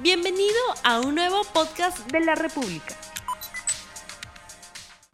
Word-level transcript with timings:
Bienvenido 0.00 0.54
a 0.84 1.00
un 1.00 1.16
nuevo 1.16 1.42
podcast 1.52 2.08
de 2.12 2.20
la 2.20 2.36
República. 2.36 2.94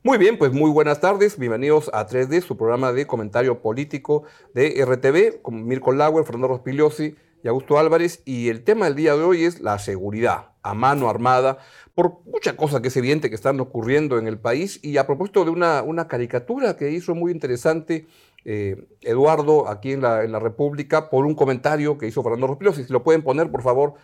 Muy 0.02 0.18
bien, 0.18 0.36
pues 0.36 0.52
muy 0.52 0.70
buenas 0.70 1.00
tardes. 1.00 1.38
Bienvenidos 1.38 1.90
a 1.94 2.06
3D, 2.06 2.42
su 2.42 2.58
programa 2.58 2.92
de 2.92 3.06
comentario 3.06 3.62
político 3.62 4.24
de 4.52 4.84
RTV, 4.84 5.40
con 5.40 5.66
Mirko 5.66 5.92
Lauer, 5.92 6.26
Fernando 6.26 6.48
Rospigliosi 6.48 7.16
y 7.42 7.48
Augusto 7.48 7.78
Álvarez. 7.78 8.20
Y 8.26 8.50
el 8.50 8.62
tema 8.62 8.84
del 8.84 8.94
día 8.94 9.16
de 9.16 9.22
hoy 9.22 9.44
es 9.44 9.60
la 9.60 9.78
seguridad 9.78 10.50
a 10.62 10.74
mano 10.74 11.08
armada, 11.08 11.58
por 11.94 12.18
muchas 12.26 12.52
cosas 12.52 12.82
que 12.82 12.88
es 12.88 12.96
evidente 12.98 13.30
que 13.30 13.36
están 13.36 13.58
ocurriendo 13.60 14.18
en 14.18 14.26
el 14.26 14.38
país. 14.38 14.80
Y 14.82 14.98
a 14.98 15.06
propósito 15.06 15.46
de 15.46 15.50
una, 15.50 15.82
una 15.82 16.08
caricatura 16.08 16.76
que 16.76 16.90
hizo 16.90 17.14
muy 17.14 17.32
interesante 17.32 18.06
eh, 18.44 18.86
Eduardo 19.00 19.66
aquí 19.66 19.92
en 19.92 20.02
la, 20.02 20.24
en 20.24 20.32
la, 20.32 20.40
República, 20.40 21.08
por 21.08 21.24
un 21.24 21.34
comentario 21.34 21.96
que 21.96 22.06
hizo 22.06 22.22
Fernando 22.22 22.48
Rospigliosi. 22.48 22.84
Si 22.84 22.92
lo 22.92 23.02
pueden 23.02 23.22
poner, 23.22 23.50
por 23.50 23.62
favor, 23.62 23.94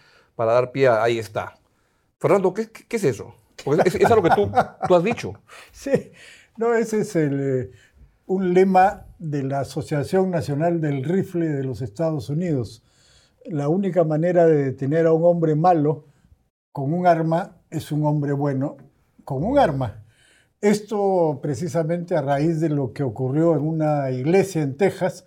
para 0.41 0.55
dar 0.55 0.73
pie, 0.73 0.89
ahí 0.89 1.19
está. 1.19 1.59
Fernando, 2.19 2.55
¿qué, 2.55 2.71
qué, 2.71 2.97
es 2.97 3.05
eso? 3.05 3.35
Porque 3.63 3.83
es, 3.87 3.95
es, 3.95 4.11
algo 4.11 4.23
que 4.23 4.31
tú, 4.35 4.51
tú, 4.89 4.95
has 4.95 5.05
dicho. 5.05 5.35
Sí, 5.71 6.13
no, 6.57 6.73
ese 6.73 7.01
es 7.01 7.15
el, 7.15 7.41
eh, 7.41 7.71
un 8.25 8.55
lema 8.55 9.05
de 9.19 9.43
la 9.43 9.61
Asociación 9.61 10.31
Nacional 10.31 10.81
del 10.81 11.05
Rifle 11.05 11.47
de 11.47 11.63
los 11.63 11.83
Estados 11.83 12.31
Unidos. 12.31 12.83
La 13.45 13.69
única 13.69 14.03
manera 14.03 14.47
de 14.47 14.65
detener 14.65 15.05
a 15.05 15.13
un 15.13 15.27
hombre 15.27 15.57
malo 15.57 16.07
con 16.73 16.95
un 16.95 17.07
arma 17.07 17.59
es 17.69 17.93
un 17.93 18.07
hombre 18.07 18.33
bueno 18.33 18.79
con 19.27 19.45
un 19.45 19.59
arma. 19.59 20.07
Esto 20.63 21.41
precisamente 21.43 22.17
a 22.17 22.23
raíz 22.23 22.61
de 22.61 22.71
lo 22.71 22.95
que 22.95 23.03
ocurrió 23.03 23.57
en 23.57 23.69
una 23.69 24.11
iglesia 24.11 24.63
en 24.63 24.79
Texas, 24.79 25.27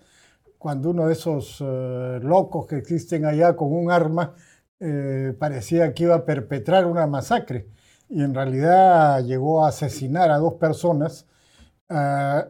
cuando 0.57 0.89
uno 0.89 1.05
de 1.05 1.13
esos 1.13 1.61
uh, 1.61 2.17
locos 2.19 2.65
que 2.65 2.77
existen 2.77 3.25
allá 3.25 3.55
con 3.55 3.71
un 3.71 3.91
arma 3.91 4.33
eh, 4.85 5.33
parecía 5.39 5.93
que 5.93 6.03
iba 6.03 6.15
a 6.15 6.25
perpetrar 6.25 6.85
una 6.85 7.07
masacre 7.07 7.69
y 8.09 8.21
en 8.21 8.33
realidad 8.33 9.23
llegó 9.23 9.63
a 9.63 9.69
asesinar 9.69 10.29
a 10.29 10.37
dos 10.39 10.55
personas, 10.55 11.25
uh, 11.89 12.49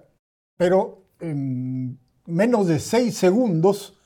pero 0.58 1.06
en 1.20 2.00
menos 2.26 2.66
de 2.66 2.80
seis 2.80 3.16
segundos 3.16 4.00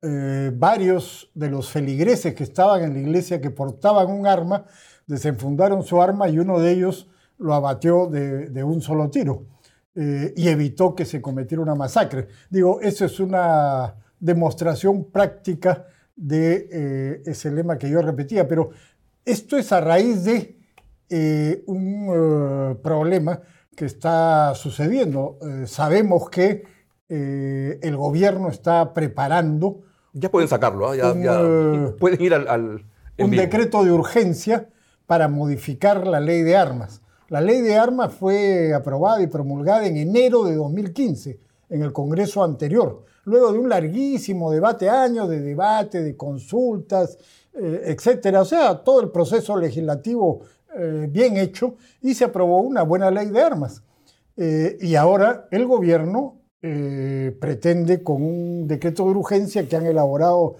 eh, 0.00 0.50
varios 0.54 1.30
de 1.34 1.50
los 1.50 1.68
feligreses 1.70 2.34
que 2.34 2.44
estaban 2.44 2.82
en 2.84 2.94
la 2.94 3.00
iglesia 3.00 3.40
que 3.40 3.50
portaban 3.50 4.10
un 4.10 4.26
arma 4.26 4.64
desenfundaron 5.06 5.82
su 5.82 6.00
arma 6.00 6.28
y 6.28 6.38
uno 6.38 6.60
de 6.60 6.72
ellos 6.72 7.08
lo 7.36 7.52
abatió 7.52 8.06
de, 8.06 8.48
de 8.48 8.64
un 8.64 8.80
solo 8.80 9.10
tiro 9.10 9.46
eh, 9.94 10.32
y 10.36 10.48
evitó 10.48 10.94
que 10.94 11.04
se 11.04 11.20
cometiera 11.20 11.60
una 11.60 11.74
masacre. 11.74 12.28
Digo, 12.48 12.80
eso 12.80 13.04
es 13.04 13.18
una 13.18 13.96
demostración 14.20 15.10
práctica 15.10 15.86
de 16.18 16.68
eh, 16.72 17.22
ese 17.26 17.50
lema 17.50 17.78
que 17.78 17.88
yo 17.88 18.02
repetía, 18.02 18.48
pero 18.48 18.70
esto 19.24 19.56
es 19.56 19.70
a 19.72 19.80
raíz 19.80 20.24
de 20.24 20.56
eh, 21.08 21.62
un 21.66 22.08
eh, 22.12 22.74
problema 22.82 23.40
que 23.74 23.84
está 23.84 24.54
sucediendo. 24.56 25.38
sabemos 25.66 26.28
que 26.28 26.64
el 27.08 27.96
gobierno 27.96 28.48
está 28.48 28.92
preparando... 28.92 29.82
Ya 30.12 30.30
pueden 30.30 30.48
sacarlo, 30.48 30.92
¿eh? 30.92 30.98
ya, 30.98 31.12
un, 31.12 31.22
ya, 31.22 31.96
pueden 31.96 32.20
ir 32.20 32.34
al... 32.34 32.48
al 32.48 32.84
un 33.18 33.30
decreto 33.30 33.84
de 33.84 33.92
urgencia 33.92 34.68
para 35.06 35.28
modificar 35.28 36.08
la 36.08 36.18
ley 36.18 36.42
de 36.42 36.56
armas. 36.56 37.02
La 37.28 37.40
ley 37.40 37.60
de 37.60 37.76
armas 37.76 38.12
fue 38.12 38.74
aprobada 38.74 39.22
y 39.22 39.28
promulgada 39.28 39.86
en 39.86 39.96
enero 39.96 40.44
de 40.44 40.56
2015 40.56 41.38
en 41.70 41.82
el 41.82 41.92
Congreso 41.92 42.42
anterior, 42.42 43.04
luego 43.24 43.52
de 43.52 43.58
un 43.58 43.68
larguísimo 43.68 44.50
debate, 44.50 44.88
años 44.88 45.28
de 45.28 45.40
debate, 45.40 46.02
de 46.02 46.16
consultas, 46.16 47.18
eh, 47.54 47.82
etcétera. 47.86 48.42
O 48.42 48.44
sea, 48.44 48.82
todo 48.82 49.00
el 49.00 49.10
proceso 49.10 49.56
legislativo 49.56 50.40
eh, 50.76 51.08
bien 51.10 51.36
hecho 51.36 51.74
y 52.00 52.14
se 52.14 52.24
aprobó 52.24 52.60
una 52.60 52.82
buena 52.82 53.10
ley 53.10 53.26
de 53.26 53.40
armas. 53.40 53.82
Eh, 54.36 54.78
y 54.80 54.94
ahora 54.94 55.48
el 55.50 55.66
gobierno 55.66 56.34
pretende, 56.60 58.02
con 58.02 58.20
un 58.20 58.66
decreto 58.66 59.04
de 59.04 59.10
urgencia 59.10 59.68
que 59.68 59.76
han 59.76 59.86
elaborado 59.86 60.56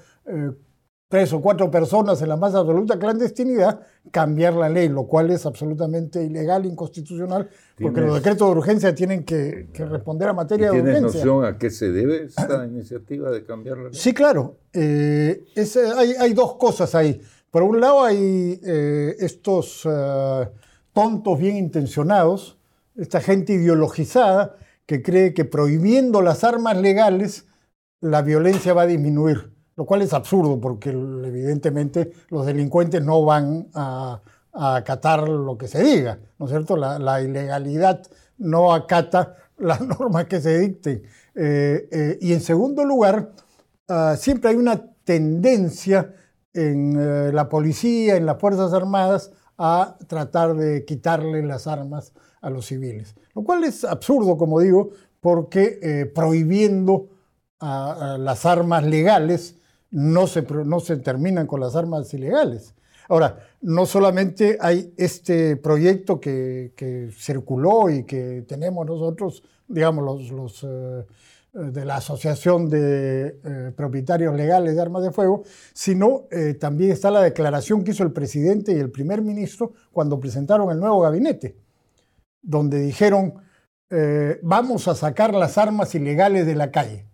tres 1.08 1.32
o 1.32 1.40
cuatro 1.40 1.70
personas 1.70 2.20
en 2.20 2.28
la 2.28 2.36
más 2.36 2.54
absoluta 2.54 2.98
clandestinidad, 2.98 3.80
cambiar 4.10 4.54
la 4.54 4.68
ley, 4.68 4.90
lo 4.90 5.06
cual 5.06 5.30
es 5.30 5.46
absolutamente 5.46 6.22
ilegal, 6.22 6.66
inconstitucional, 6.66 7.48
porque 7.80 8.02
los 8.02 8.16
decretos 8.16 8.46
de 8.46 8.58
urgencia 8.58 8.94
tienen 8.94 9.24
que, 9.24 9.68
que 9.72 9.86
responder 9.86 10.28
a 10.28 10.34
materia 10.34 10.70
de 10.70 10.80
urgencia. 10.80 11.00
¿Tienes 11.00 11.14
noción 11.14 11.44
a 11.46 11.56
qué 11.56 11.70
se 11.70 11.90
debe 11.90 12.24
esta 12.24 12.66
iniciativa 12.70 13.30
de 13.30 13.42
cambiar 13.42 13.78
la 13.78 13.84
ley? 13.84 13.94
Sí, 13.94 14.12
claro. 14.12 14.58
Eh, 14.74 15.44
es, 15.54 15.76
hay, 15.76 16.12
hay, 16.12 16.34
dos 16.34 16.56
cosas 16.56 16.94
ahí. 16.94 17.20
Por 17.50 17.62
un 17.62 17.80
lado 17.80 18.04
hay 18.04 18.60
eh, 18.62 19.16
estos 19.20 19.86
uh, 19.86 20.46
tontos 20.92 21.38
bien 21.38 21.56
intencionados, 21.56 22.58
esta 22.96 23.22
gente 23.22 23.54
ideologizada 23.54 24.56
que 24.84 25.02
cree 25.02 25.32
que 25.32 25.46
prohibiendo 25.46 26.20
las 26.20 26.44
armas 26.44 26.76
legales 26.76 27.46
la 28.00 28.20
violencia 28.20 28.74
va 28.74 28.82
a 28.82 28.86
disminuir 28.86 29.57
lo 29.78 29.86
cual 29.86 30.02
es 30.02 30.12
absurdo 30.12 30.60
porque 30.60 30.90
evidentemente 30.90 32.10
los 32.30 32.44
delincuentes 32.44 33.00
no 33.00 33.24
van 33.24 33.68
a, 33.74 34.20
a 34.52 34.74
acatar 34.74 35.28
lo 35.28 35.56
que 35.56 35.68
se 35.68 35.80
diga, 35.84 36.18
¿no 36.36 36.46
es 36.46 36.50
cierto? 36.50 36.76
La, 36.76 37.22
ilegalidad 37.22 38.02
no 38.38 38.74
acata 38.74 39.36
las 39.56 39.80
normas 39.98 40.24
que 40.24 40.40
se 40.40 40.58
dicten. 40.58 41.04
Eh, 41.36 41.88
eh, 41.92 42.18
y 42.20 42.32
en 42.32 42.40
segundo 42.40 42.84
lugar, 42.84 43.30
uh, 43.88 44.16
siempre 44.16 44.50
hay 44.50 44.56
una 44.56 44.84
tendencia 45.04 46.12
en 46.52 46.96
uh, 46.96 47.30
la 47.32 47.48
policía, 47.48 48.16
en 48.16 48.26
las 48.26 48.40
Fuerzas 48.40 48.72
Armadas, 48.72 49.30
a 49.58 49.96
tratar 50.08 50.56
de 50.56 50.84
quitarle 50.84 51.44
las 51.44 51.68
armas 51.68 52.14
a 52.40 52.50
los 52.50 52.66
civiles. 52.66 53.14
Lo 53.32 53.44
cual 53.44 53.62
es 53.62 53.84
absurdo, 53.84 54.36
como 54.36 54.58
digo, 54.58 54.90
porque 55.20 55.78
eh, 55.80 56.06
prohibiendo 56.06 57.10
a, 57.60 58.14
a 58.14 58.18
las 58.18 58.44
armas 58.44 58.82
legales, 58.84 59.54
no 59.90 60.26
se, 60.26 60.42
no 60.42 60.80
se 60.80 60.96
terminan 60.98 61.46
con 61.46 61.60
las 61.60 61.76
armas 61.76 62.12
ilegales. 62.14 62.74
Ahora, 63.08 63.38
no 63.62 63.86
solamente 63.86 64.58
hay 64.60 64.92
este 64.96 65.56
proyecto 65.56 66.20
que, 66.20 67.10
circuló 67.16 67.88
y 67.88 68.04
que 68.04 68.44
tenemos 68.46 68.86
nosotros, 68.86 69.42
digamos, 69.66 70.04
los, 70.04 70.30
los 70.30 70.64
eh, 70.64 71.04
de 71.52 71.84
la 71.84 71.96
Asociación 71.96 72.68
de 72.68 73.38
eh, 73.42 73.72
Propietarios 73.74 74.34
Legales 74.34 74.74
de 74.74 74.82
Armas 74.82 75.02
de 75.02 75.10
Fuego, 75.10 75.42
sino 75.72 76.24
eh, 76.30 76.54
también 76.54 76.92
está 76.92 77.10
la 77.10 77.22
declaración 77.22 77.82
que 77.82 77.92
hizo 77.92 78.02
el 78.02 78.12
presidente 78.12 78.72
y 78.72 78.78
el 78.78 78.90
primer 78.90 79.22
ministro 79.22 79.72
cuando 79.92 80.20
presentaron 80.20 80.70
el 80.70 80.78
nuevo 80.78 81.00
gabinete, 81.00 81.56
donde 82.42 82.80
dijeron, 82.80 83.34
eh, 83.90 84.38
vamos 84.42 84.86
a 84.88 84.94
sacar 84.94 85.34
las 85.34 85.56
armas 85.58 85.94
ilegales 85.94 86.46
de 86.46 86.54
la 86.54 86.70
calle. 86.70 87.07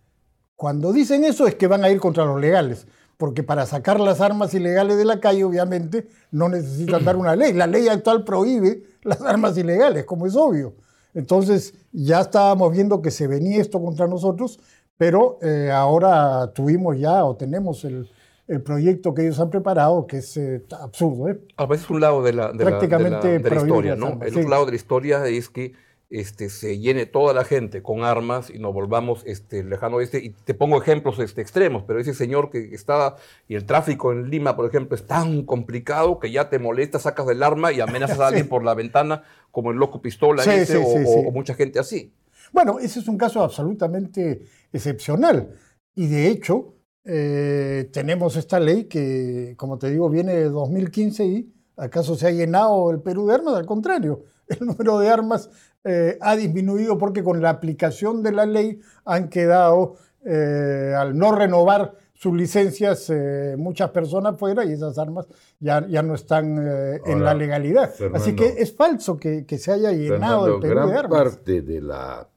Cuando 0.57 0.93
dicen 0.93 1.25
eso 1.25 1.47
es 1.47 1.57
que 1.57 1.67
van 1.67 1.85
a 1.85 1.91
ir 1.91 1.99
contra 1.99 2.25
los 2.25 2.41
legales, 2.41 2.87
porque 3.17 3.43
para 3.43 3.67
sacar 3.67 4.01
las 4.01 4.21
armas 4.21 4.55
ilegales 4.55 4.97
de 4.97 5.05
la 5.05 5.21
calle, 5.21 5.45
obviamente, 5.45 6.07
no 6.31 6.49
necesitan 6.49 7.05
dar 7.05 7.17
una 7.17 7.37
ley. 7.37 7.53
La 7.53 7.67
ley 7.67 7.89
actual 7.89 8.25
prohíbe 8.25 8.83
las 9.03 9.21
armas 9.21 9.57
ilegales, 9.57 10.05
como 10.05 10.27
es 10.27 10.37
obvio. 10.37 10.75
Entonces, 11.15 11.75
ya 11.93 12.21
estábamos 12.21 12.73
viendo 12.73 13.01
que 13.01 13.11
se 13.11 13.27
venía 13.27 13.61
esto 13.61 13.81
contra 13.81 14.07
nosotros, 14.07 14.59
pero 14.97 15.39
eh, 15.43 15.71
ahora 15.73 16.53
tuvimos 16.53 16.99
ya 16.99 17.25
o 17.25 17.37
tenemos 17.37 17.85
el, 17.85 18.11
el, 18.49 18.63
proyecto 18.63 19.15
que 19.15 19.23
ellos 19.23 19.39
han 19.39 19.51
preparado, 19.51 20.07
que 20.07 20.19
es 20.19 20.37
eh, 20.37 20.65
absurdo. 20.81 21.29
¿eh? 21.29 21.41
A 21.57 21.67
veces 21.67 21.89
un 21.89 22.01
lado 22.01 22.23
de 22.23 22.33
la, 22.33 22.53
de 22.53 22.65
Prácticamente 22.65 23.27
la, 23.27 23.33
de 23.33 23.39
la, 23.39 23.49
de 23.49 23.51
la 23.51 23.63
historia, 23.63 23.97
¿no? 23.97 24.19
El 24.23 24.33
sí. 24.33 24.39
otro 24.39 24.51
lado 24.51 24.65
de 24.67 24.73
la 24.73 24.77
historia 24.77 25.27
es 25.27 25.49
que 25.49 25.73
este, 26.21 26.49
se 26.49 26.79
llene 26.79 27.07
toda 27.07 27.35
la 27.35 27.45
gente 27.45 27.83
con 27.83 28.05
armas 28.05 28.49
y 28.49 28.59
nos 28.59 28.73
volvamos 28.73 29.23
este, 29.27 29.65
lejano 29.65 30.01
este. 30.01 30.19
Y 30.25 30.31
te 30.31 30.55
pongo 30.55 30.81
ejemplos 30.81 31.19
este, 31.19 31.41
extremos, 31.41 31.83
pero 31.87 31.99
ese 31.99 32.15
señor 32.15 32.51
que 32.51 32.75
estaba, 32.75 33.17
y 33.49 33.57
el 33.57 33.67
tráfico 33.67 34.13
en 34.13 34.31
Lima, 34.31 34.55
por 34.55 34.67
ejemplo, 34.67 34.95
es 34.95 35.07
tan 35.07 35.43
complicado 35.45 36.21
que 36.21 36.31
ya 36.31 36.49
te 36.49 36.59
molesta, 36.59 36.99
sacas 36.99 37.29
el 37.29 37.43
arma 37.43 37.73
y 37.73 37.81
amenazas 37.81 38.21
a 38.21 38.27
alguien 38.29 38.45
Sí. 38.45 38.51
por 38.51 38.65
la 38.65 38.75
ventana, 38.75 39.25
como 39.51 39.73
el 39.73 39.77
loco 39.77 40.01
pistola 40.01 40.43
Sí, 40.45 40.51
ese, 40.51 40.79
sí, 40.85 41.05
o 41.05 41.31
mucha 41.33 41.55
gente 41.55 41.79
así. 41.79 42.13
Bueno, 42.53 42.79
ese 42.79 43.01
es 43.01 43.09
un 43.09 43.19
caso 43.19 43.43
absolutamente 43.43 44.43
excepcional. 44.73 45.51
Y 45.97 46.07
de 46.07 46.29
hecho, 46.29 46.75
eh, 47.05 47.89
tenemos 47.93 48.37
esta 48.37 48.61
ley 48.61 48.85
que, 48.85 49.55
como 49.57 49.79
te 49.79 49.91
digo, 49.91 50.09
viene 50.09 50.35
de 50.35 50.49
2015 50.49 51.25
y 51.25 51.53
acaso 51.77 52.15
se 52.15 52.29
ha 52.29 52.31
llenado 52.31 52.91
el 52.91 53.01
Perú 53.01 53.27
de 53.27 53.35
armas. 53.35 53.55
Al 53.55 53.67
contrario, 53.67 54.25
el 54.49 54.67
número 54.67 54.99
de 54.99 55.09
armas 55.09 55.51
eh, 55.85 56.19
ha 56.21 56.37
disminuido 56.37 56.99
porque 56.99 57.23
con 57.23 57.41
la 57.41 57.51
aplicación 57.51 58.23
de 58.23 58.33
la 58.33 58.47
ley 58.47 58.81
han 59.05 59.29
quedado, 59.29 59.97
eh, 60.25 60.95
al 60.97 61.17
no 61.17 61.33
renovar 61.35 61.95
sus 62.15 62.35
licencias, 62.35 63.11
eh, 63.11 63.55
muchas 63.59 63.91
personas 63.91 64.39
fuera 64.39 64.65
y 64.65 64.73
esas 64.73 64.99
armas 64.99 65.27
ya, 65.61 65.87
ya 65.87 66.03
no 66.03 66.15
están 66.15 66.59
eh, 66.59 67.01
en 67.05 67.19
Ahora, 67.19 67.25
la 67.25 67.35
legalidad. 67.35 67.91
Así 67.91 67.99
Fernando, 67.99 68.37
que 68.37 68.63
es 68.63 68.75
falso 68.75 69.17
que, 69.19 69.45
que 69.45 69.59
se 69.59 69.73
haya 69.73 69.93
llenado 69.93 70.45
Fernando, 70.45 70.55
el 70.55 70.61
Perú 70.61 70.75
gran 70.75 70.89
de 70.89 70.97
armas. 70.97 71.23
parte 71.23 71.63
de 71.63 71.81
la 71.81 72.29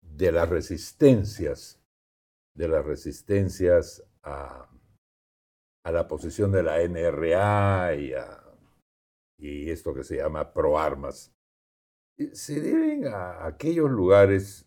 de 0.00 0.32
las 0.32 0.48
resistencias 0.48 1.80
de 2.54 2.68
las 2.68 2.84
resistencias 2.84 4.04
a, 4.22 4.68
a 5.84 5.92
la 5.92 6.06
posición 6.08 6.52
de 6.52 6.62
la 6.62 6.78
NRA 6.82 7.94
y, 7.94 8.12
a, 8.12 8.44
y 9.38 9.70
esto 9.70 9.94
que 9.94 10.04
se 10.04 10.16
llama 10.16 10.52
proarmas, 10.52 11.32
eh, 11.32 11.39
se 12.32 12.60
deben 12.60 13.06
a 13.06 13.46
aquellos 13.46 13.90
lugares 13.90 14.66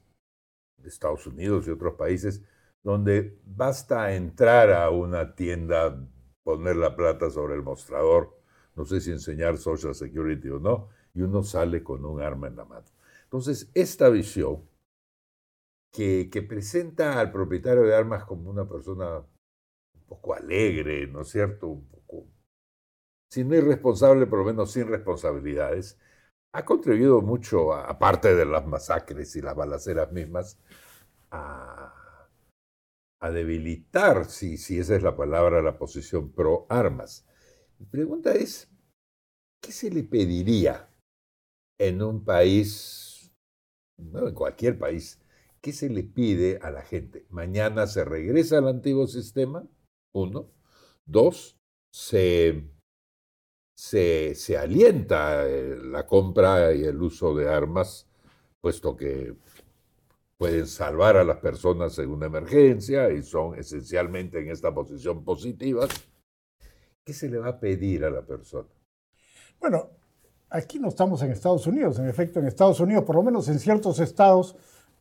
de 0.78 0.90
Estados 0.90 1.28
Unidos 1.28 1.68
y 1.68 1.72
otros 1.72 1.96
países 1.96 2.44
donde 2.84 3.40
basta 3.46 4.14
entrar 4.14 4.72
a 4.72 4.90
una 4.90 5.36
tienda, 5.36 5.98
poner 6.44 6.76
la 6.76 6.96
plata 6.96 7.30
sobre 7.30 7.56
el 7.56 7.64
mostrador, 7.64 8.38
no 8.76 8.86
sé 8.86 9.00
si 9.00 9.12
enseñar 9.12 9.58
Social 9.58 9.96
Security 9.96 10.50
o 10.50 10.60
no, 10.60 10.90
y 11.14 11.22
uno 11.22 11.44
sale 11.44 11.84
con 11.84 12.04
un 12.06 12.22
arma 12.22 12.48
en 12.48 12.58
la 12.58 12.66
mano. 12.66 12.86
Entonces, 13.24 13.70
esta 13.74 14.10
visión 14.10 14.68
que, 15.92 16.30
que 16.32 16.42
presenta 16.42 17.20
al 17.20 17.32
propietario 17.32 17.84
de 17.84 17.96
armas 17.96 18.26
como 18.26 18.50
una 18.50 18.68
persona 18.68 19.20
un 19.20 20.04
poco 20.08 20.34
alegre, 20.34 21.08
¿no 21.08 21.22
es 21.22 21.30
cierto? 21.30 21.68
Un 21.68 21.88
poco, 21.88 22.26
si 23.30 23.44
no 23.46 23.56
irresponsable, 23.56 24.26
por 24.28 24.40
lo 24.40 24.46
menos 24.46 24.72
sin 24.72 24.88
responsabilidades, 24.88 25.98
ha 26.54 26.64
contribuido 26.64 27.22
mucho, 27.22 27.74
aparte 27.74 28.36
de 28.36 28.46
las 28.46 28.66
masacres 28.66 29.36
y 29.36 29.42
las 29.42 29.56
balaceras 29.56 30.12
mismas, 30.12 30.60
a, 31.32 31.94
debilitar, 33.32 34.26
si, 34.26 34.56
esa 34.78 34.96
es 34.96 35.02
la 35.02 35.16
palabra, 35.16 35.62
la 35.62 35.78
posición 35.78 36.32
pro 36.34 36.66
armas. 36.70 37.26
Mi 37.80 37.86
pregunta 37.86 38.34
es, 38.34 38.70
¿qué 39.62 39.72
se 39.72 39.90
le 39.90 40.04
pediría 40.04 40.90
en 41.80 42.02
un 42.02 42.24
país, 42.24 43.34
en 43.98 44.34
cualquier 44.34 44.78
país, 44.78 45.22
¿qué 45.62 45.72
se 45.72 45.90
le 45.90 46.04
pide 46.04 46.60
a 46.62 46.70
la 46.70 46.82
gente? 46.82 47.26
Mañana 47.30 47.88
se 47.88 48.04
regresa 48.04 48.58
al 48.58 48.68
antiguo 48.68 49.08
sistema, 49.08 49.66
uno. 50.14 50.52
Dos, 51.06 51.58
se, 51.94 52.73
se, 53.76 54.36
se 54.36 54.58
alienta 54.58 55.48
eh, 55.48 55.78
la 55.82 56.06
compra 56.06 56.74
y 56.74 56.84
el 56.84 57.02
uso 57.02 57.36
de 57.36 57.50
armas, 57.50 58.08
puesto 58.62 58.96
que 58.96 59.36
pueden 60.38 60.68
salvar 60.68 61.18
a 61.18 61.24
las 61.24 61.38
personas 61.38 61.98
en 62.00 62.10
una 62.10 62.26
emergencia 62.26 63.10
y 63.12 63.24
son 63.24 63.56
esencialmente 63.58 64.40
en 64.40 64.50
esta 64.50 64.74
posición 64.74 65.24
positivas. 65.24 65.90
¿Qué 67.06 67.14
se 67.14 67.30
le 67.30 67.38
va 67.38 67.50
a 67.50 67.60
pedir 67.60 68.06
a 68.06 68.10
la 68.10 68.22
persona? 68.26 68.68
Bueno, 69.60 69.90
aquí 70.50 70.80
no 70.80 70.90
estamos 70.90 71.22
en 71.22 71.32
Estados 71.32 71.68
Unidos. 71.68 72.00
En 72.00 72.08
efecto, 72.08 72.40
en 72.40 72.48
Estados 72.48 72.80
Unidos, 72.80 73.04
por 73.04 73.16
lo 73.16 73.24
menos 73.24 73.48
en 73.50 73.60
ciertos 73.60 74.00
estados, 74.00 74.56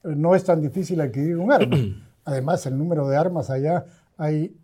eh, 0.04 0.14
no 0.16 0.34
es 0.34 0.44
tan 0.44 0.60
difícil 0.60 1.00
adquirir 1.00 1.36
un 1.36 1.52
arma. 1.52 1.76
Además, 2.25 2.66
el 2.66 2.78
número 2.78 3.08
de 3.08 3.16
armas 3.16 3.50
allá, 3.50 3.84
hay 4.16 4.56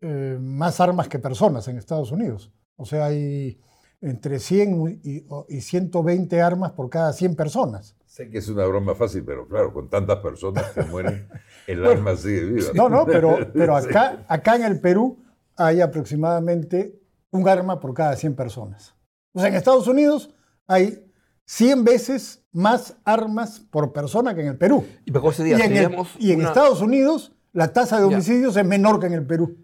eh, 0.00 0.38
más 0.40 0.80
armas 0.80 1.08
que 1.08 1.18
personas 1.18 1.66
en 1.68 1.78
Estados 1.78 2.12
Unidos. 2.12 2.52
O 2.76 2.84
sea, 2.84 3.06
hay 3.06 3.60
entre 4.00 4.38
100 4.38 5.00
y, 5.02 5.24
y 5.48 5.60
120 5.60 6.40
armas 6.42 6.72
por 6.72 6.90
cada 6.90 7.12
100 7.12 7.34
personas. 7.34 7.96
Sé 8.06 8.30
que 8.30 8.38
es 8.38 8.48
una 8.48 8.64
broma 8.66 8.94
fácil, 8.94 9.24
pero 9.24 9.46
claro, 9.48 9.72
con 9.72 9.88
tantas 9.88 10.18
personas 10.18 10.64
que 10.72 10.82
mueren, 10.82 11.28
el 11.66 11.84
arma 11.84 12.16
sigue 12.16 12.44
viva. 12.44 12.70
No, 12.74 12.88
no, 12.88 13.04
pero, 13.06 13.38
pero 13.52 13.76
acá, 13.76 14.24
acá 14.28 14.56
en 14.56 14.64
el 14.64 14.80
Perú 14.80 15.18
hay 15.56 15.80
aproximadamente 15.80 16.98
un 17.30 17.48
arma 17.48 17.80
por 17.80 17.94
cada 17.94 18.16
100 18.16 18.34
personas. 18.36 18.94
O 19.32 19.40
sea, 19.40 19.48
en 19.48 19.54
Estados 19.54 19.86
Unidos 19.88 20.30
hay 20.66 21.02
100 21.46 21.84
veces 21.84 22.44
más 22.52 22.96
armas 23.04 23.60
por 23.60 23.92
persona 23.92 24.34
que 24.34 24.40
en 24.42 24.48
el 24.48 24.56
Perú. 24.58 24.84
Y, 25.04 25.10
mejor 25.10 25.34
sería, 25.34 25.58
y 25.58 25.62
en, 25.62 25.76
el- 25.76 25.96
y 26.18 26.32
en 26.32 26.40
una- 26.40 26.48
Estados 26.48 26.80
Unidos 26.80 27.32
la 27.52 27.72
tasa 27.72 27.96
de 27.96 28.02
Ya. 28.02 28.06
homicidios 28.08 28.56
es 28.56 28.64
menor 28.66 29.00
que 29.00 29.06
en 29.06 29.12
el 29.14 29.26
Perú. 29.26 29.56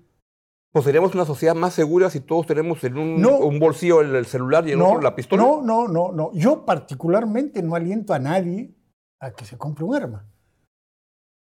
Pues 0.72 0.84
seríamos 0.86 1.14
una 1.14 1.24
sociedad 1.26 1.54
más 1.54 1.74
segura 1.74 2.08
si 2.10 2.20
todos 2.20 2.46
tenemos 2.46 2.82
en 2.84 2.96
un, 2.96 3.20
No. 3.20 3.36
un 3.38 3.58
bolsillo 3.58 4.00
el, 4.00 4.14
el 4.14 4.26
celular 4.26 4.66
y 4.66 4.72
en 4.72 4.80
otro 4.82 5.00
la 5.02 5.14
pistola. 5.14 5.42
No, 5.42 5.60
no, 5.62 5.86
no, 5.86 6.12
no. 6.12 6.30
Yo 6.32 6.64
particularmente 6.64 7.62
no 7.62 7.74
aliento 7.74 8.14
a 8.14 8.19
nadie 8.19 8.74
a 9.20 9.32
que 9.32 9.44
se 9.44 9.56
compre 9.58 9.84
un 9.84 9.94
arma. 9.94 10.26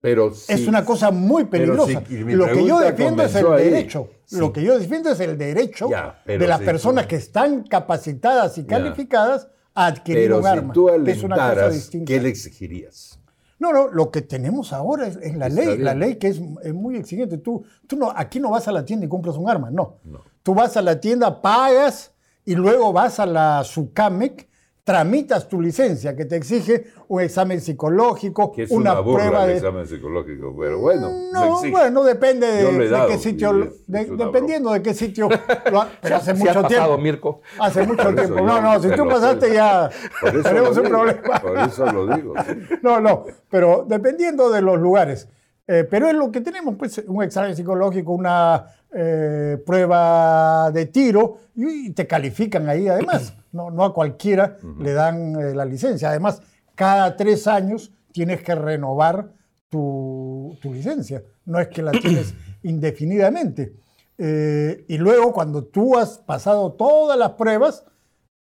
Pero 0.02 0.28
Es 0.28 0.40
sí, 0.44 0.68
una 0.68 0.84
cosa 0.84 1.10
muy 1.10 1.44
sí, 1.44 1.48
peligrosa. 1.48 2.02
Lo 2.10 2.46
que 2.52 2.66
yo 2.66 2.78
defiendo 2.78 3.22
es 3.22 3.34
el 3.34 3.46
ahí. 3.52 3.64
derecho. 3.70 4.10
Sí. 4.26 4.36
Lo 4.38 4.52
que 4.52 4.62
yo 4.62 4.78
defiendo 4.78 5.08
es 5.10 5.20
el 5.20 5.38
derecho 5.38 5.88
Ya, 5.88 6.22
de 6.26 6.46
las 6.46 6.60
personas 6.60 7.06
que 7.06 7.16
están 7.16 7.62
capacitadas 7.62 8.58
y 8.58 8.66
calificadas 8.66 9.48
a 9.74 9.86
adquirir 9.86 10.24
pero 10.24 10.36
un 10.38 10.42
si 10.44 10.48
arma. 10.50 10.72
tú 10.74 10.90
es 10.90 11.22
una 11.22 11.36
cosa 11.36 11.70
distinta. 11.70 12.12
¿qué 12.12 12.20
le 12.20 12.28
exigirías? 12.28 13.18
No, 13.64 13.72
no, 13.72 13.88
lo 13.88 14.10
que 14.10 14.20
tenemos 14.20 14.72
ahora 14.74 15.06
es, 15.06 15.16
es 15.16 15.34
la 15.36 15.46
Está 15.46 15.60
ley, 15.60 15.66
bien. 15.68 15.84
la 15.84 15.94
ley 15.94 16.16
que 16.16 16.28
es, 16.28 16.40
es 16.62 16.74
muy 16.74 16.96
exigente. 16.96 17.38
Tú, 17.38 17.64
tú 17.86 17.96
no, 17.96 18.12
aquí 18.14 18.38
no 18.40 18.50
vas 18.50 18.68
a 18.68 18.72
la 18.72 18.84
tienda 18.84 19.06
y 19.06 19.08
compras 19.08 19.36
un 19.36 19.48
arma, 19.48 19.70
no. 19.70 19.96
No. 20.04 20.20
Tú 20.42 20.54
vas 20.54 20.76
a 20.76 20.82
la 20.82 21.00
tienda, 21.00 21.40
pagas 21.40 22.12
y 22.44 22.54
luego 22.54 22.92
vas 22.92 23.18
a 23.20 23.24
la 23.24 23.64
SUCAMEC, 23.64 24.48
tramitas 24.84 25.48
tu 25.48 25.62
licencia 25.62 26.14
que 26.14 26.26
te 26.26 26.36
exige 26.36 26.84
un 27.08 27.22
examen 27.22 27.60
psicológico, 27.62 28.52
Que 28.52 28.64
es 28.64 28.70
una, 28.70 28.92
una, 28.92 29.00
burla 29.00 29.24
prueba 29.24 29.42
el 29.44 29.48
de... 29.50 29.56
examen 29.56 29.86
psicológico, 29.86 30.54
pero 30.58 30.78
bueno, 30.78 31.10
No, 31.32 31.60
bueno, 31.70 32.04
depende 32.04 32.46
de, 32.46 33.06
qué 33.08 33.16
sitio, 33.18 33.52
de- 33.86 34.04
dependiendo 34.04 34.70
de 34.72 34.82
qué 34.82 34.92
sitio, 34.92 35.28
lo 35.70 35.80
ha- 35.80 35.88
pero 36.02 36.16
hace 36.18 36.34
Sí 36.34 36.38
mucho 36.40 36.50
has 36.50 36.56
pasado, 36.56 36.68
tiempo. 36.68 36.98
Mirko. 36.98 37.40
Hace 37.58 37.86
mucho 37.86 38.14
tiempo. 38.14 38.36
yo 38.36 38.44
No, 38.44 38.60
no, 38.60 38.82
si 38.82 38.90
tú 38.90 39.08
pasaste 39.08 39.48
sé. 39.48 39.54
ya 39.54 39.90
Por 40.20 40.36
eso 40.36 40.42
tenemos 40.48 40.76
un 40.76 40.82
digo, 40.84 40.88
problema. 40.98 41.40
Por 41.40 41.58
eso 41.58 41.86
lo 41.86 42.06
digo. 42.16 42.34
sí. 42.46 42.52
No, 42.82 43.00
no, 43.00 43.24
pero 43.50 43.86
dependiendo 43.88 44.50
de 44.50 44.60
los 44.60 44.78
lugares. 44.78 45.28
Eh, 45.66 45.86
pero 45.88 46.08
es 46.08 46.14
lo 46.14 46.30
que 46.30 46.40
tenemos, 46.40 46.74
pues, 46.76 47.02
un 47.06 47.22
examen 47.22 47.56
psicológico, 47.56 48.12
una 48.12 48.66
eh, 48.92 49.62
prueba 49.64 50.70
de 50.70 50.86
tiro, 50.86 51.38
y, 51.54 51.86
y 51.86 51.90
te 51.90 52.06
califican 52.06 52.68
ahí 52.68 52.86
además. 52.88 53.34
No, 53.52 53.70
no 53.70 53.84
a 53.84 53.94
cualquiera 53.94 54.56
le 54.78 54.92
dan 54.92 55.40
eh, 55.40 55.54
la 55.54 55.64
licencia. 55.64 56.10
Además, 56.10 56.42
cada 56.74 57.16
tres 57.16 57.46
años 57.46 57.92
tienes 58.12 58.42
que 58.42 58.54
renovar 58.54 59.32
tu, 59.68 60.56
tu 60.60 60.74
licencia. 60.74 61.22
No 61.46 61.58
es 61.58 61.68
que 61.68 61.82
la 61.82 61.92
tienes 61.92 62.34
indefinidamente. 62.62 63.74
Y 64.16 64.96
luego, 64.98 65.32
cuando 65.32 65.64
tú 65.64 65.96
has 65.96 66.18
pasado 66.18 66.72
todas 66.72 67.18
las 67.18 67.32
pruebas, 67.32 67.84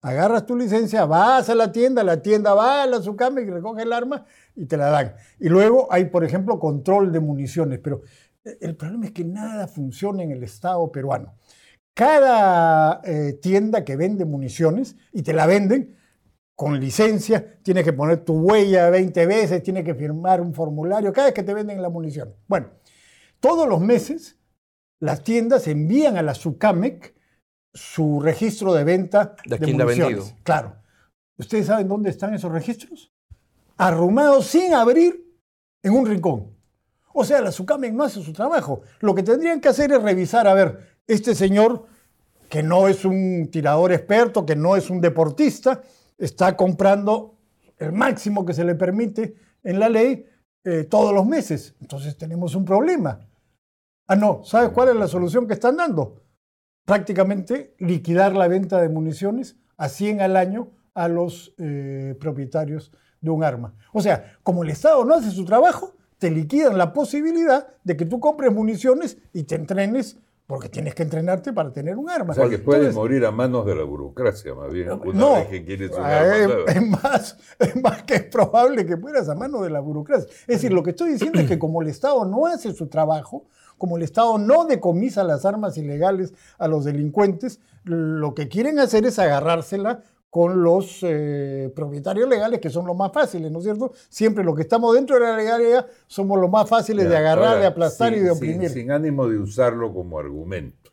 agarras 0.02 0.46
tu 0.46 0.56
licencia, 0.56 1.04
vas 1.04 1.48
a 1.48 1.54
la 1.54 1.72
tienda, 1.72 2.02
la 2.02 2.22
tienda 2.22 2.54
va 2.54 2.82
a 2.82 2.86
la 2.86 3.00
SUCAME 3.02 3.42
y 3.42 3.50
recoge 3.50 3.82
el 3.82 3.92
arma 3.92 4.26
y 4.56 4.66
te 4.66 4.76
la 4.76 4.90
dan. 4.90 5.14
Y 5.38 5.48
luego 5.48 5.88
hay, 5.90 6.06
por 6.06 6.24
ejemplo, 6.24 6.58
control 6.58 7.12
de 7.12 7.20
municiones, 7.20 7.78
pero 7.80 8.02
eh, 8.44 8.58
el 8.60 8.76
problema 8.76 9.06
es 9.06 9.12
que 9.12 9.24
nada 9.24 9.68
funciona 9.68 10.22
en 10.22 10.30
el 10.30 10.42
Estado 10.42 10.90
peruano. 10.90 11.34
Cada 11.94 13.00
eh, 13.04 13.34
tienda 13.42 13.84
que 13.84 13.96
vende 13.96 14.24
municiones 14.24 14.96
y 15.12 15.22
te 15.22 15.32
la 15.32 15.46
venden 15.46 15.96
con 16.54 16.78
licencia, 16.78 17.58
tienes 17.62 17.84
que 17.84 17.92
poner 17.92 18.24
tu 18.24 18.34
huella 18.34 18.90
20 18.90 19.26
veces, 19.26 19.62
tienes 19.62 19.84
que 19.84 19.94
firmar 19.94 20.40
un 20.40 20.52
formulario 20.52 21.12
cada 21.12 21.28
vez 21.28 21.34
que 21.34 21.42
te 21.42 21.54
venden 21.54 21.80
la 21.80 21.88
munición. 21.88 22.34
Bueno, 22.48 22.68
todos 23.40 23.66
los 23.66 23.80
meses 23.80 24.38
las 24.98 25.24
tiendas 25.24 25.66
envían 25.68 26.18
a 26.18 26.22
la 26.22 26.34
SUCAMEC 26.34 27.14
su 27.72 28.20
registro 28.20 28.72
de 28.74 28.84
venta 28.84 29.36
De 29.44 29.58
de, 29.58 29.64
quién 29.64 29.80
ha 29.80 29.84
municiones. 29.84 30.16
vendido. 30.18 30.36
Claro. 30.42 30.76
¿Ustedes 31.36 31.66
saben 31.66 31.88
dónde 31.88 32.10
están 32.10 32.34
esos 32.34 32.52
registros? 32.52 33.12
Arrumados 33.76 34.46
sin 34.46 34.74
abrir 34.74 35.24
en 35.82 35.92
un 35.94 36.06
rincón. 36.06 36.54
O 37.12 37.24
sea, 37.24 37.40
la 37.40 37.50
SUCAMEC 37.50 37.92
no 37.92 38.04
hace 38.04 38.22
su 38.22 38.32
trabajo. 38.32 38.82
Lo 39.00 39.14
que 39.14 39.22
tendrían 39.22 39.60
que 39.60 39.68
hacer 39.68 39.90
es 39.92 40.02
revisar, 40.02 40.46
a 40.46 40.54
ver, 40.54 40.98
este 41.06 41.34
señor 41.34 41.86
que 42.48 42.62
no 42.62 42.88
es 42.88 43.04
un 43.04 43.48
tirador 43.50 43.92
experto, 43.92 44.44
que 44.44 44.56
no 44.56 44.76
es 44.76 44.90
un 44.90 45.00
deportista, 45.00 45.82
está 46.18 46.56
comprando 46.56 47.36
el 47.78 47.92
máximo 47.92 48.44
que 48.44 48.52
se 48.52 48.64
le 48.64 48.74
permite 48.74 49.34
en 49.62 49.78
la 49.78 49.88
ley 49.88 50.26
eh, 50.64 50.84
todos 50.84 51.14
los 51.14 51.24
meses. 51.24 51.74
Entonces 51.80 52.18
tenemos 52.18 52.54
un 52.54 52.64
problema. 52.64 53.20
Ah, 54.08 54.16
no, 54.16 54.42
¿sabes 54.44 54.70
cuál 54.70 54.88
es 54.90 54.96
la 54.96 55.06
solución 55.06 55.46
que 55.46 55.54
están 55.54 55.76
dando? 55.76 56.20
Prácticamente 56.84 57.74
liquidar 57.78 58.34
la 58.34 58.48
venta 58.48 58.80
de 58.80 58.88
municiones 58.88 59.56
a 59.76 59.88
100 59.88 60.20
al 60.20 60.36
año 60.36 60.70
a 60.94 61.08
los 61.08 61.54
eh, 61.58 62.16
propietarios 62.20 62.92
de 63.20 63.30
un 63.30 63.44
arma. 63.44 63.74
O 63.92 64.00
sea, 64.00 64.36
como 64.42 64.62
el 64.62 64.70
Estado 64.70 65.04
no 65.04 65.14
hace 65.14 65.30
su 65.30 65.44
trabajo, 65.44 65.94
te 66.18 66.30
liquidan 66.30 66.76
la 66.76 66.92
posibilidad 66.92 67.68
de 67.82 67.96
que 67.96 68.04
tú 68.04 68.20
compres 68.20 68.52
municiones 68.52 69.18
y 69.32 69.44
te 69.44 69.54
entrenes, 69.54 70.18
porque 70.46 70.68
tienes 70.68 70.94
que 70.94 71.02
entrenarte 71.02 71.52
para 71.52 71.72
tener 71.72 71.96
un 71.96 72.10
arma. 72.10 72.32
O 72.32 72.34
sea, 72.34 72.48
que 72.48 72.58
puedes 72.58 72.88
Entonces, 72.88 72.96
morir 72.96 73.24
a 73.24 73.30
manos 73.30 73.64
de 73.64 73.74
la 73.74 73.84
burocracia, 73.84 74.54
más 74.54 74.70
bien, 74.70 74.90
una 74.92 75.18
no, 75.18 75.34
vez 75.36 75.46
que 75.46 75.64
quieres 75.64 75.90
un 75.92 76.02
eh, 76.02 76.04
arma 76.04 76.64
es, 76.66 76.82
más, 76.82 77.38
es 77.58 77.82
más 77.82 78.02
que 78.02 78.16
es 78.16 78.24
probable 78.24 78.84
que 78.84 78.96
mueras 78.96 79.28
a 79.28 79.34
mano 79.34 79.62
de 79.62 79.70
la 79.70 79.80
burocracia. 79.80 80.28
Es 80.42 80.46
decir, 80.46 80.72
lo 80.72 80.82
que 80.82 80.90
estoy 80.90 81.12
diciendo 81.12 81.40
es 81.40 81.48
que 81.48 81.58
como 81.58 81.80
el 81.80 81.88
Estado 81.88 82.24
no 82.24 82.46
hace 82.46 82.74
su 82.74 82.88
trabajo, 82.88 83.46
como 83.80 83.96
el 83.96 84.04
Estado 84.04 84.38
no 84.38 84.66
decomisa 84.66 85.24
las 85.24 85.44
armas 85.44 85.76
ilegales 85.78 86.32
a 86.58 86.68
los 86.68 86.84
delincuentes, 86.84 87.58
lo 87.82 88.34
que 88.34 88.46
quieren 88.48 88.78
hacer 88.78 89.06
es 89.06 89.18
agarrársela 89.18 90.04
con 90.28 90.62
los 90.62 90.98
eh, 91.02 91.72
propietarios 91.74 92.28
legales, 92.28 92.60
que 92.60 92.70
son 92.70 92.86
los 92.86 92.96
más 92.96 93.10
fáciles, 93.12 93.50
¿no 93.50 93.58
es 93.58 93.64
cierto? 93.64 93.92
Siempre 94.08 94.44
los 94.44 94.54
que 94.54 94.62
estamos 94.62 94.94
dentro 94.94 95.16
de 95.16 95.22
la 95.22 95.36
legalidad 95.36 95.86
somos 96.06 96.38
los 96.38 96.48
más 96.48 96.68
fáciles 96.68 97.08
de 97.08 97.16
agarrar, 97.16 97.48
ahora, 97.54 97.60
de 97.60 97.66
aplastar 97.66 98.12
y 98.12 98.20
de 98.20 98.28
sin- 98.28 98.36
oprimir. 98.36 98.70
Sin, 98.70 98.92
ánimo 98.92 99.26
de 99.26 99.38
usarlo 99.38 99.92
como 99.92 100.18
argumento. 100.20 100.92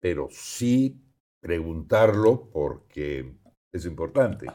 pero 0.00 0.28
sí 0.30 1.02
preguntarlo 1.40 2.50
porque 2.52 3.34
es 3.72 3.84
importante. 3.86 4.46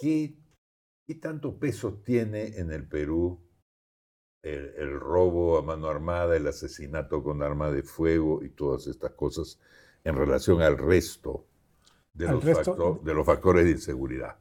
¿Qué, 0.00 0.34
qué 1.06 1.14
tanto 1.16 1.58
peso 1.58 2.00
tiene 2.04 2.58
en 2.58 2.72
el 2.72 2.88
Perú 2.88 3.38
el, 4.42 4.74
el, 4.76 5.00
robo 5.00 5.58
a 5.58 5.62
mano 5.62 5.88
armada, 5.88 6.36
el 6.36 6.46
asesinato 6.46 7.22
con 7.22 7.42
arma 7.42 7.70
de 7.70 7.82
fuego 7.82 8.42
y 8.42 8.50
todas 8.50 8.86
estas 8.86 9.12
cosas 9.12 9.58
en 10.04 10.16
relación 10.16 10.62
al 10.62 10.78
resto 10.78 11.46
de, 12.14 12.28
los, 12.28 12.44
resto? 12.44 12.64
Factor, 12.64 13.02
de 13.02 13.14
los, 13.14 13.26
factores 13.26 13.64
de 13.64 13.70
inseguridad? 13.72 14.36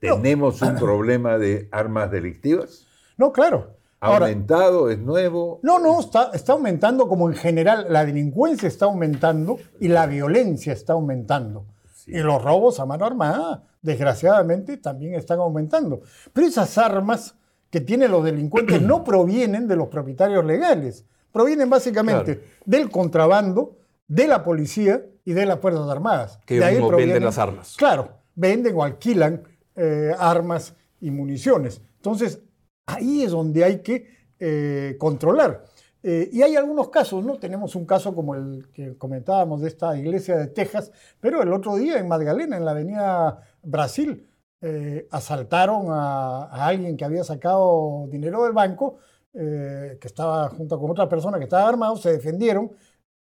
¿Tenemos 0.00 0.62
un 0.62 0.74
problema 0.78 1.38
de 1.38 1.68
armas 1.72 2.10
delictivas? 2.10 2.86
No, 3.16 3.32
claro. 3.32 3.76
¿Ha 4.00 4.06
Ahora, 4.06 4.26
aumentado? 4.26 4.90
¿Es 4.90 4.98
nuevo? 4.98 5.58
No, 5.64 5.80
no, 5.80 5.98
está, 5.98 6.30
está 6.32 6.52
aumentando 6.52 7.08
como 7.08 7.28
en 7.28 7.34
general. 7.34 7.86
La 7.88 8.04
delincuencia 8.04 8.68
está 8.68 8.84
aumentando 8.84 9.58
y 9.80 9.88
la 9.88 10.06
violencia 10.06 10.72
está 10.72 10.92
aumentando. 10.92 11.66
Sí. 11.94 12.12
Y 12.12 12.18
los 12.18 12.40
robos 12.40 12.78
a 12.78 12.86
mano 12.86 13.04
armada, 13.04 13.64
desgraciadamente, 13.82 14.76
también 14.76 15.14
están 15.14 15.40
aumentando. 15.40 16.02
Pero 16.32 16.46
esas 16.46 16.78
armas 16.78 17.34
que 17.70 17.80
tienen 17.80 18.10
los 18.10 18.24
delincuentes 18.24 18.80
no 18.82 19.04
provienen 19.04 19.68
de 19.68 19.76
los 19.76 19.88
propietarios 19.88 20.44
legales. 20.44 21.04
Provienen 21.32 21.68
básicamente 21.68 22.38
claro. 22.38 22.52
del 22.64 22.90
contrabando, 22.90 23.76
de 24.06 24.26
la 24.26 24.42
policía 24.42 25.02
y 25.24 25.32
de 25.32 25.46
las 25.46 25.60
Fuerzas 25.60 25.88
Armadas. 25.88 26.40
Que 26.46 26.58
de 26.58 26.76
ellos 26.76 26.90
venden 26.90 27.24
las 27.24 27.38
armas. 27.38 27.74
Claro, 27.76 28.08
venden 28.34 28.74
o 28.76 28.82
alquilan 28.82 29.42
eh, 29.76 30.12
armas 30.18 30.74
y 31.00 31.10
municiones. 31.10 31.82
Entonces, 31.96 32.40
ahí 32.86 33.22
es 33.22 33.30
donde 33.30 33.64
hay 33.64 33.80
que 33.80 34.06
eh, 34.38 34.96
controlar. 34.98 35.64
Eh, 36.02 36.30
y 36.32 36.42
hay 36.42 36.54
algunos 36.54 36.90
casos, 36.90 37.24
¿no? 37.24 37.38
Tenemos 37.38 37.74
un 37.74 37.84
caso 37.84 38.14
como 38.14 38.34
el 38.34 38.68
que 38.72 38.96
comentábamos 38.96 39.60
de 39.60 39.68
esta 39.68 39.96
iglesia 39.96 40.36
de 40.36 40.46
Texas, 40.46 40.92
pero 41.20 41.42
el 41.42 41.52
otro 41.52 41.76
día 41.76 41.98
en 41.98 42.06
Magdalena, 42.06 42.56
en 42.56 42.64
la 42.64 42.70
avenida 42.70 43.40
Brasil, 43.62 44.27
eh, 44.60 45.06
asaltaron 45.10 45.86
a, 45.90 46.44
a, 46.44 46.66
alguien 46.66 46.96
que 46.96 47.04
había 47.04 47.24
sacado 47.24 48.06
dinero 48.10 48.44
del 48.44 48.52
banco, 48.52 48.98
que 49.32 49.98
estaba 50.02 50.48
junto 50.48 50.80
con 50.80 50.90
otra 50.90 51.08
persona 51.08 51.38
que 51.38 51.44
estaba 51.44 51.68
armado, 51.68 51.96
se 51.96 52.10
defendieron 52.10 52.72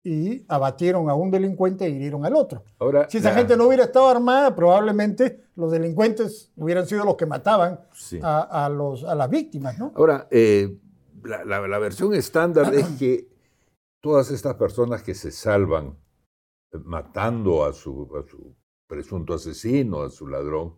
y 0.04 0.44
abatieron 0.48 1.10
a 1.10 1.14
un 1.14 1.30
delincuente 1.30 1.86
e 1.86 1.90
hirieron 1.90 2.26
al 2.26 2.36
otro. 2.36 2.64
Ahora, 2.80 3.08
si 3.10 3.18
esa 3.20 3.30
la... 3.32 3.36
gente 3.36 3.56
no 3.58 3.68
hubiera 3.68 3.84
estado 3.84 4.08
armada, 4.08 4.56
probablemente 4.56 5.44
los 5.56 5.72
delincuentes 5.72 6.52
hubieran 6.56 6.88
sido 6.88 7.04
los 7.06 7.18
que 7.18 7.26
mataban 7.28 7.82
Sí. 7.94 8.20
a, 8.24 8.66
a 8.66 8.70
los, 8.70 9.04
a 9.04 9.14
las 9.14 9.30
víctimas, 9.30 9.78
¿no? 9.78 9.92
Ahora, 9.96 10.28
eh, 10.32 10.76
la, 11.24 11.44
la- 11.46 11.68
la 11.68 11.78
versión 11.78 12.14
estándar 12.16 12.74
es 12.74 12.88
que 12.98 13.28
todas 14.02 14.32
estas 14.32 14.56
personas 14.56 15.04
que 15.04 15.14
se 15.14 15.30
salvan 15.30 15.98
eh, 16.72 16.78
matando 16.84 17.64
a 17.66 17.74
su, 17.74 18.10
a 18.18 18.28
su 18.28 18.56
presunto 18.88 19.34
asesino, 19.36 20.02
a 20.02 20.10
su 20.10 20.26
ladrón, 20.28 20.78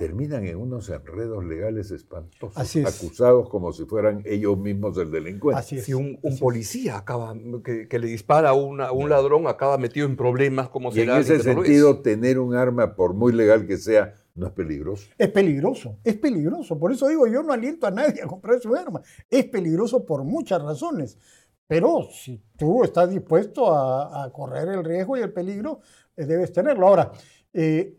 terminan 0.00 0.46
en 0.46 0.56
unos 0.56 0.88
enredos 0.88 1.44
legales 1.44 1.90
espantosos, 1.90 2.56
Así 2.56 2.80
es. 2.80 2.86
acusados 3.02 3.50
como 3.50 3.70
si 3.74 3.84
fueran 3.84 4.22
ellos 4.24 4.56
mismos 4.56 4.96
el 4.96 5.10
delincuente. 5.10 5.60
Así 5.60 5.76
es. 5.76 5.84
Si 5.84 5.92
un, 5.92 6.06
un 6.06 6.18
así 6.24 6.34
es. 6.36 6.40
policía 6.40 6.96
acaba, 6.96 7.34
que, 7.62 7.86
que 7.86 7.98
le 7.98 8.06
dispara 8.06 8.48
a, 8.48 8.52
una- 8.54 8.86
a 8.86 8.92
un 8.92 9.10
ladrón, 9.10 9.46
acaba 9.46 9.76
metido 9.76 10.06
en 10.06 10.16
problemas 10.16 10.70
como 10.70 10.90
Y 10.90 11.00
en 11.02 11.10
ese 11.10 11.36
es. 11.36 11.42
sentido, 11.42 12.00
tener 12.00 12.38
un 12.38 12.54
arma, 12.54 12.96
por 12.96 13.12
muy 13.12 13.32
legal 13.34 13.66
que 13.66 13.76
sea, 13.76 14.14
no 14.34 14.46
es 14.46 14.52
peligroso. 14.54 15.06
Es 15.18 15.28
peligroso, 15.28 15.98
es 16.02 16.16
peligroso. 16.16 16.78
Por 16.78 16.92
eso 16.92 17.06
digo, 17.08 17.26
yo 17.26 17.42
no 17.42 17.52
aliento 17.52 17.86
a 17.86 17.90
nadie 17.90 18.22
a 18.22 18.26
comprarse 18.26 18.66
un 18.68 18.78
arma. 18.78 19.02
Es 19.28 19.44
peligroso 19.44 20.06
por 20.06 20.24
muchas 20.24 20.62
razones. 20.62 21.18
Pero 21.66 22.08
si 22.10 22.42
tú 22.56 22.82
estás 22.84 23.10
dispuesto 23.10 23.70
a, 23.72 24.24
a 24.24 24.32
correr 24.32 24.66
el 24.70 24.82
riesgo 24.82 25.16
y 25.16 25.20
el 25.20 25.32
peligro, 25.32 25.80
eh, 26.16 26.24
debes 26.24 26.52
tenerlo. 26.52 26.86
Ahora, 26.88 27.12
eh, 27.52 27.96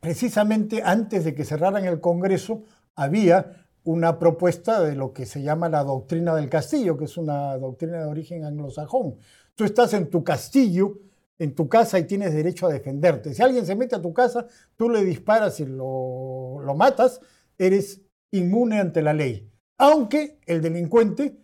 precisamente 0.00 0.82
antes 0.82 1.24
de 1.24 1.34
que 1.34 1.44
cerraran 1.44 1.84
el 1.84 2.00
Congreso, 2.00 2.64
había 2.96 3.66
una 3.84 4.18
propuesta 4.18 4.80
de 4.80 4.94
lo 4.94 5.12
que 5.12 5.26
se 5.26 5.42
llama 5.42 5.68
la 5.68 5.84
doctrina 5.84 6.34
del 6.34 6.48
castillo, 6.48 6.96
que 6.96 7.04
es 7.04 7.16
una 7.16 7.56
doctrina 7.58 8.00
de 8.00 8.06
origen 8.06 8.44
anglosajón. 8.44 9.16
Tú 9.54 9.64
estás 9.64 9.94
en 9.94 10.10
tu 10.10 10.22
castillo, 10.24 10.98
en 11.38 11.54
tu 11.54 11.68
casa 11.68 11.98
y 11.98 12.04
tienes 12.04 12.34
derecho 12.34 12.66
a 12.66 12.72
defenderte. 12.72 13.34
Si 13.34 13.42
alguien 13.42 13.64
se 13.64 13.74
mete 13.74 13.96
a 13.96 14.02
tu 14.02 14.12
casa, 14.12 14.46
tú 14.76 14.90
le 14.90 15.02
disparas 15.04 15.60
y 15.60 15.66
lo, 15.66 16.60
lo 16.60 16.74
matas, 16.74 17.20
eres 17.56 18.02
inmune 18.30 18.80
ante 18.80 19.02
la 19.02 19.14
ley. 19.14 19.50
Aunque 19.78 20.38
el 20.46 20.60
delincuente 20.60 21.40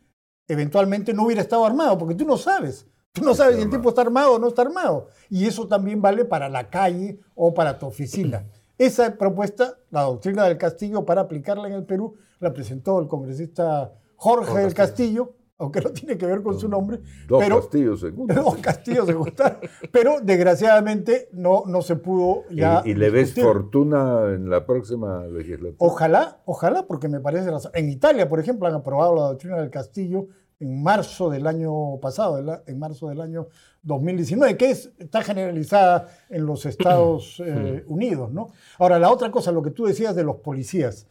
eventualmente 0.49 1.15
no 1.15 1.25
hubiera 1.25 1.43
estado 1.43 1.65
armado, 1.65 1.97
porque 1.99 2.15
tú 2.15 2.27
no 2.27 2.37
sabes. 2.37 2.87
Tú 3.17 3.25
no 3.25 3.35
sabes 3.35 3.57
si 3.57 3.63
el 3.63 3.71
tipo 3.71 3.89
está 3.89 4.03
armado 4.03 4.35
o 4.35 4.39
no 4.39 4.49
está 4.49 4.61
armado. 4.61 5.09
Y 5.31 5.47
eso 5.47 5.67
también 5.67 6.03
vale 6.03 6.27
para 6.27 6.51
la 6.51 6.69
calle 6.69 7.19
o 7.35 7.55
para 7.55 7.79
tu 7.79 7.87
oficina. 7.87 8.45
Esa 8.79 9.17
propuesta, 9.17 9.79
la 9.91 10.03
doctrina 10.03 10.45
del 10.45 10.59
Castillo, 10.59 11.07
para 11.07 11.23
aplicarla 11.23 11.67
en 11.67 11.73
el 11.73 11.85
Perú, 11.85 12.15
la 12.41 12.53
presentó 12.53 13.01
el 13.01 13.09
congresista 13.09 13.95
Jorge 14.17 14.59
del 14.59 14.75
Castillo, 14.75 15.33
aunque 15.57 15.81
no 15.81 15.89
tiene 15.93 16.19
que 16.19 16.27
ver 16.27 16.43
con 16.43 16.61
su 16.61 16.69
nombre. 16.69 17.01
Dos 17.27 17.43
pero, 17.43 17.61
castillos 17.61 18.03
en 18.03 18.21
uno. 18.21 18.35
Dos 18.35 18.57
castillos 18.59 19.07
se 19.07 19.13
gustaron. 19.15 19.61
Pero 19.91 20.21
desgraciadamente 20.23 21.31
no, 21.33 21.63
no 21.67 21.81
se 21.81 21.97
pudo 21.97 22.43
ya. 22.51 22.83
¿Y, 22.85 22.91
y 22.91 22.95
le 22.95 23.09
ves 23.09 23.29
discutir. 23.29 23.45
fortuna 23.45 24.35
en 24.35 24.51
la 24.51 24.67
próxima 24.67 25.25
legislatura? 25.27 25.77
Ojalá, 25.79 26.43
ojalá, 26.45 26.87
porque 26.87 27.09
me 27.09 27.21
parece 27.21 27.51
razón. 27.51 27.73
En 27.75 27.89
Italia, 27.89 28.29
por 28.29 28.41
ejemplo, 28.41 28.69
han 28.69 28.75
aprobado 28.75 29.15
la 29.15 29.23
doctrina 29.23 29.57
del 29.57 29.71
Castillo 29.71 30.27
en 30.59 30.83
marzo 30.83 31.29
del 31.29 31.47
año 31.47 31.99
pasado, 32.01 32.35
¿verdad? 32.35 32.63
en 32.67 32.79
marzo 32.79 33.09
del 33.09 33.21
año 33.21 33.49
2019, 33.83 34.57
que 34.57 34.71
es, 34.71 34.91
está 34.99 35.23
generalizada 35.23 36.09
en 36.31 36.47
los 36.47 36.65
Estados 36.67 37.43
eh, 37.45 37.85
Unidos. 37.87 38.33
¿no? 38.33 38.49
Ahora, 38.79 38.99
la 38.99 39.11
otra 39.11 39.31
cosa, 39.31 39.53
lo 39.53 39.63
que 39.63 39.71
tú 39.71 39.85
decías 39.87 40.15
de 40.15 40.25
los 40.25 40.37
policías. 40.37 41.07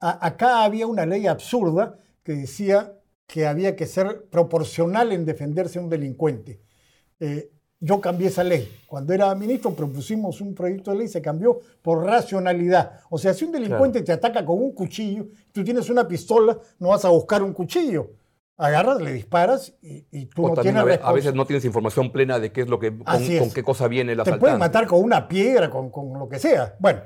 A- 0.00 0.24
acá 0.26 0.64
había 0.64 0.86
una 0.86 1.06
ley 1.06 1.26
absurda 1.26 1.98
que 2.22 2.32
decía 2.32 2.94
que 3.26 3.46
había 3.46 3.74
que 3.74 3.86
ser 3.86 4.26
proporcional 4.30 5.12
en 5.12 5.24
defenderse 5.24 5.78
a 5.78 5.82
un 5.82 5.88
delincuente. 5.88 6.60
Eh, 7.20 7.50
yo 7.80 8.00
cambié 8.00 8.28
esa 8.28 8.44
ley. 8.44 8.68
Cuando 8.86 9.12
era 9.12 9.34
ministro 9.34 9.74
propusimos 9.74 10.40
un 10.40 10.54
proyecto 10.54 10.90
de 10.90 10.98
ley, 10.98 11.08
se 11.08 11.20
cambió 11.20 11.58
por 11.82 12.04
racionalidad. 12.04 13.00
O 13.10 13.18
sea, 13.18 13.34
si 13.34 13.44
un 13.44 13.52
delincuente 13.52 14.02
te 14.02 14.12
ataca 14.12 14.44
con 14.44 14.58
un 14.62 14.72
cuchillo, 14.72 15.26
tú 15.52 15.64
tienes 15.64 15.90
una 15.90 16.06
pistola, 16.06 16.58
no 16.78 16.88
vas 16.88 17.04
a 17.04 17.08
buscar 17.10 17.42
un 17.42 17.52
cuchillo. 17.52 18.10
Agarras, 18.56 19.00
le 19.00 19.12
disparas 19.12 19.74
y, 19.82 20.06
y 20.12 20.26
tú 20.26 20.46
O 20.46 20.54
no 20.54 20.62
tienes 20.62 20.80
a, 20.80 20.84
ve- 20.84 21.00
a 21.02 21.12
veces 21.12 21.34
no 21.34 21.44
tienes 21.44 21.64
información 21.64 22.12
plena 22.12 22.38
de 22.38 22.52
qué 22.52 22.60
es 22.62 22.68
lo 22.68 22.78
que, 22.78 22.96
con, 22.96 23.50
qué 23.52 23.62
cosa 23.64 23.88
viene 23.88 24.12
el 24.12 24.18
te 24.18 24.22
asaltante. 24.22 24.40
pueden 24.40 24.58
matar 24.58 24.86
con 24.86 25.02
una 25.02 25.26
piedra, 25.26 25.68
con, 25.70 25.90
con 25.90 26.16
lo 26.18 26.28
que 26.28 26.38
sea. 26.38 26.76
Bueno, 26.78 27.00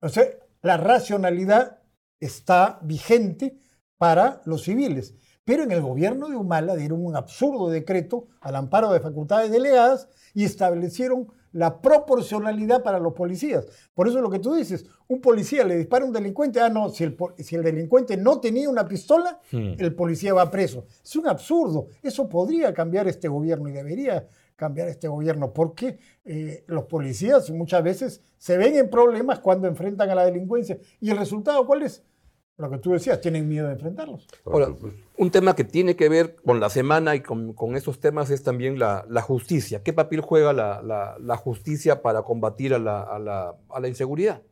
o 0.00 0.08
sea, 0.08 0.24
la 0.62 0.78
racionalidad 0.78 1.78
está 2.20 2.78
vigente 2.82 3.58
para 3.98 4.40
los 4.46 4.62
civiles. 4.62 5.14
Pero 5.44 5.62
en 5.62 5.72
el 5.72 5.82
gobierno 5.82 6.28
de 6.30 6.36
Humala 6.36 6.74
dieron 6.74 7.04
un 7.04 7.16
absurdo 7.16 7.68
decreto 7.68 8.28
al 8.40 8.56
amparo 8.56 8.90
de 8.90 9.00
facultades 9.00 9.50
delegadas 9.50 10.08
y 10.32 10.44
establecieron 10.44 11.26
la 11.54 11.80
proporcionalidad 11.80 12.82
para 12.82 12.98
los 12.98 13.14
policías. 13.14 13.64
Por 13.94 14.08
eso 14.08 14.18
es 14.18 14.22
lo 14.22 14.30
que 14.30 14.40
tú 14.40 14.54
dices, 14.54 14.84
un 15.08 15.20
policía 15.20 15.64
le 15.64 15.76
dispara 15.76 16.04
a 16.04 16.08
un 16.08 16.12
delincuente, 16.12 16.60
ah, 16.60 16.68
no, 16.68 16.88
si 16.90 17.04
el, 17.04 17.16
si 17.38 17.54
el 17.54 17.62
delincuente 17.62 18.16
no 18.16 18.40
tenía 18.40 18.68
una 18.68 18.86
pistola, 18.86 19.40
Hmm. 19.50 19.74
el 19.78 19.94
policía 19.94 20.34
va 20.34 20.50
preso. 20.50 20.84
Es 21.02 21.14
un 21.16 21.28
absurdo. 21.28 21.86
Eso 22.02 22.28
podría 22.28 22.74
cambiar 22.74 23.06
este 23.06 23.28
gobierno 23.28 23.68
y 23.68 23.72
debería 23.72 24.26
cambiar 24.56 24.88
este 24.88 25.08
gobierno, 25.08 25.52
porque 25.52 25.98
eh, 26.24 26.64
los 26.66 26.84
policías 26.84 27.50
muchas 27.50 27.82
veces 27.82 28.20
se 28.38 28.56
ven 28.56 28.76
en 28.76 28.90
problemas 28.90 29.40
cuando 29.40 29.68
enfrentan 29.68 30.10
a 30.10 30.14
la 30.14 30.24
delincuencia. 30.24 30.78
¿Y 31.00 31.10
el 31.10 31.18
resultado 31.18 31.66
cuál 31.66 31.82
es? 31.82 32.02
Lo 32.56 32.70
que 32.70 32.78
tú 32.78 32.92
decías, 32.92 33.20
tienen 33.20 33.48
miedo 33.48 33.66
de 33.66 33.72
enfrentarlos. 33.72 34.28
Ahora, 34.44 34.68
un 35.18 35.30
tema 35.32 35.56
que 35.56 35.64
tiene 35.64 35.96
que 35.96 36.08
ver 36.08 36.36
con 36.36 36.60
la 36.60 36.70
semana 36.70 37.16
y 37.16 37.20
con, 37.20 37.52
con 37.52 37.74
esos 37.74 37.98
temas 37.98 38.30
es 38.30 38.44
también 38.44 38.78
la, 38.78 39.04
la 39.08 39.22
justicia. 39.22 39.82
¿Qué 39.82 39.92
papel 39.92 40.20
juega 40.20 40.52
la, 40.52 40.80
la- 40.80 41.16
la 41.18 41.36
justicia 41.36 42.00
para 42.00 42.22
combatir 42.22 42.72
a 42.74 42.78
la, 42.78 43.02
a 43.02 43.18
la- 43.18 43.56
a 43.70 43.80
la 43.80 43.88
inseguridad? 43.88 44.42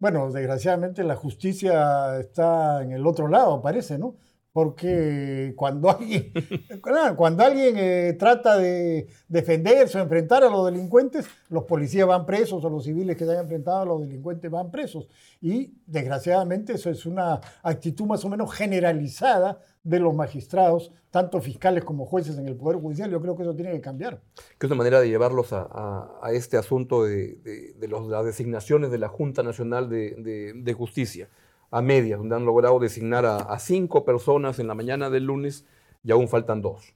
Bueno, 0.00 0.30
desgraciadamente 0.30 1.02
la 1.02 1.16
justicia 1.16 2.20
está 2.20 2.82
en 2.82 2.92
el 2.92 3.04
otro 3.06 3.26
lado, 3.26 3.60
parece, 3.62 3.98
¿no? 3.98 4.16
Porque 4.54 5.52
cuando 5.56 5.90
alguien, 5.90 6.32
cuando 7.16 7.42
alguien 7.42 7.74
eh, 7.76 8.14
trata 8.16 8.56
de 8.56 9.08
defenderse 9.26 9.98
o 9.98 10.00
enfrentar 10.00 10.44
a 10.44 10.48
los 10.48 10.66
delincuentes, 10.66 11.26
los 11.48 11.64
policías 11.64 12.06
van 12.06 12.24
presos 12.24 12.64
o 12.64 12.70
los 12.70 12.84
civiles 12.84 13.16
que 13.16 13.24
se 13.24 13.32
han 13.32 13.40
enfrentado 13.40 13.78
a 13.80 13.84
los 13.84 14.02
delincuentes 14.02 14.48
van 14.48 14.70
presos. 14.70 15.08
Y 15.40 15.74
desgraciadamente 15.86 16.74
eso 16.74 16.88
es 16.88 17.04
una 17.04 17.40
actitud 17.64 18.06
más 18.06 18.24
o 18.24 18.28
menos 18.28 18.54
generalizada 18.54 19.58
de 19.82 19.98
los 19.98 20.14
magistrados, 20.14 20.92
tanto 21.10 21.40
fiscales 21.40 21.82
como 21.82 22.06
jueces 22.06 22.38
en 22.38 22.46
el 22.46 22.54
Poder 22.54 22.80
Judicial. 22.80 23.10
Yo 23.10 23.20
creo 23.20 23.36
que 23.36 23.42
eso 23.42 23.56
tiene 23.56 23.72
que 23.72 23.80
cambiar. 23.80 24.20
que 24.56 24.66
es 24.68 24.70
una 24.70 24.78
manera 24.78 25.00
de 25.00 25.08
llevarlos 25.08 25.48
a, 25.50 26.20
este 26.32 26.56
asunto 26.58 27.02
de, 27.02 27.74
las 27.80 28.24
designaciones 28.24 28.92
de 28.92 28.98
la 28.98 29.08
Junta 29.08 29.42
Nacional 29.42 29.88
de 29.88 30.74
Justicia, 30.78 31.28
a 31.76 31.82
medias, 31.82 32.18
donde 32.18 32.36
han 32.36 32.44
logrado 32.46 32.78
designar 32.78 33.26
a, 33.26 33.36
a 33.38 33.58
cinco 33.58 34.04
personas 34.04 34.58
en 34.58 34.68
la 34.68 34.74
mañana 34.74 35.10
del 35.10 35.24
lunes 35.24 35.66
y 36.02 36.12
aún 36.12 36.28
faltan 36.28 36.62
dos. 36.62 36.94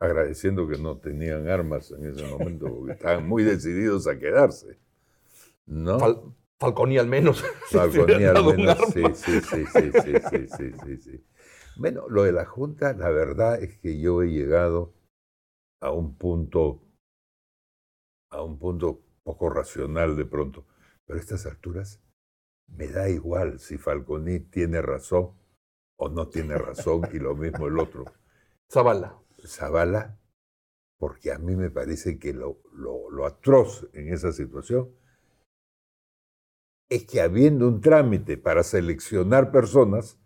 agradeciendo 0.00 0.66
que 0.68 0.76
no 0.78 0.98
tenían 0.98 1.48
armas 1.48 1.90
en 1.92 2.06
ese 2.06 2.22
momento, 2.26 2.66
porque 2.68 2.92
estaban 2.92 3.26
muy 3.26 3.42
decididos 3.44 4.06
a 4.06 4.18
quedarse. 4.18 4.78
¿No? 5.66 5.98
Fal- 5.98 6.34
Falconi 6.58 6.98
al 6.98 7.06
menos. 7.06 7.42
Falconi 7.72 8.24
al 8.24 8.44
menos, 8.44 8.78
sí, 8.92 9.14
sí, 9.14 9.40
sí, 9.40 9.66
sí, 9.66 9.92
sí, 9.92 10.20
sí, 10.20 10.46
sí, 10.48 10.72
sí, 10.74 10.96
sí. 10.98 11.24
Bueno, 11.76 12.04
lo 12.08 12.24
de 12.24 12.32
la 12.32 12.44
Junta, 12.44 12.92
la 12.92 13.10
verdad 13.10 13.62
es 13.62 13.78
que 13.78 13.98
yo 13.98 14.22
he 14.22 14.28
llegado 14.28 14.92
a 15.80 15.90
un 15.92 16.14
punto, 16.16 16.82
a 18.30 18.42
un 18.42 18.58
punto 18.58 19.00
poco 19.22 19.48
racional 19.50 20.16
de 20.16 20.24
pronto, 20.24 20.66
pero 21.06 21.18
a 21.18 21.22
estas 21.22 21.46
alturas 21.46 22.00
me 22.68 22.88
da 22.88 23.08
igual 23.08 23.58
si 23.58 23.78
Falconi 23.78 24.40
tiene 24.40 24.80
razón 24.82 25.32
o 25.96 26.08
no 26.08 26.28
tiene 26.28 26.56
razón 26.58 27.02
y 27.12 27.18
lo 27.18 27.34
mismo 27.36 27.66
el 27.66 27.78
otro. 27.78 28.04
Zavala. 28.70 29.18
Zavala, 29.46 30.18
porque 30.98 31.32
a 31.32 31.38
mí 31.38 31.56
me 31.56 31.70
parece 31.70 32.18
que 32.18 32.32
lo, 32.32 32.60
lo- 32.72 33.10
lo 33.10 33.26
atroz 33.26 33.88
en 33.92 34.12
esa 34.12 34.32
situación 34.32 34.90
es 36.88 37.06
que 37.06 37.20
habiendo 37.20 37.68
un 37.68 37.80
trámite 37.80 38.36
para 38.36 38.62
seleccionar 38.62 39.50
personas, 39.50 40.18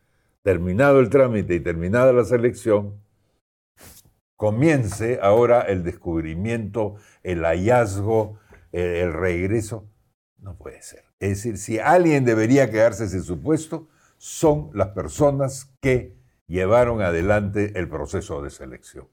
terminado 0.43 0.99
el 1.01 1.11
trámite 1.11 1.55
y 1.55 1.61
terminada 1.61 2.13
la 2.13 2.25
selección, 2.25 3.01
comience 4.37 5.19
ahora 5.23 5.63
el 5.63 5.83
descubrimiento, 5.85 6.97
el 7.23 7.45
hallazgo, 7.45 8.39
el, 8.73 8.83
el 8.83 9.13
regreso. 9.13 9.89
No 10.39 10.57
puede 10.57 10.83
ser. 10.83 11.05
Es 11.19 11.31
decir, 11.31 11.59
si 11.59 11.79
alguien 11.79 12.25
debería 12.25 12.71
quedarse 12.71 13.09
sin 13.09 13.23
su 13.23 13.41
puesto, 13.41 13.89
son 14.19 14.71
las 14.75 14.89
personas 14.89 15.71
que 15.81 16.17
llevaron 16.47 17.03
adelante 17.03 17.73
el 17.77 17.89
proceso 17.89 18.43
de 18.43 18.51
selección. 18.51 19.09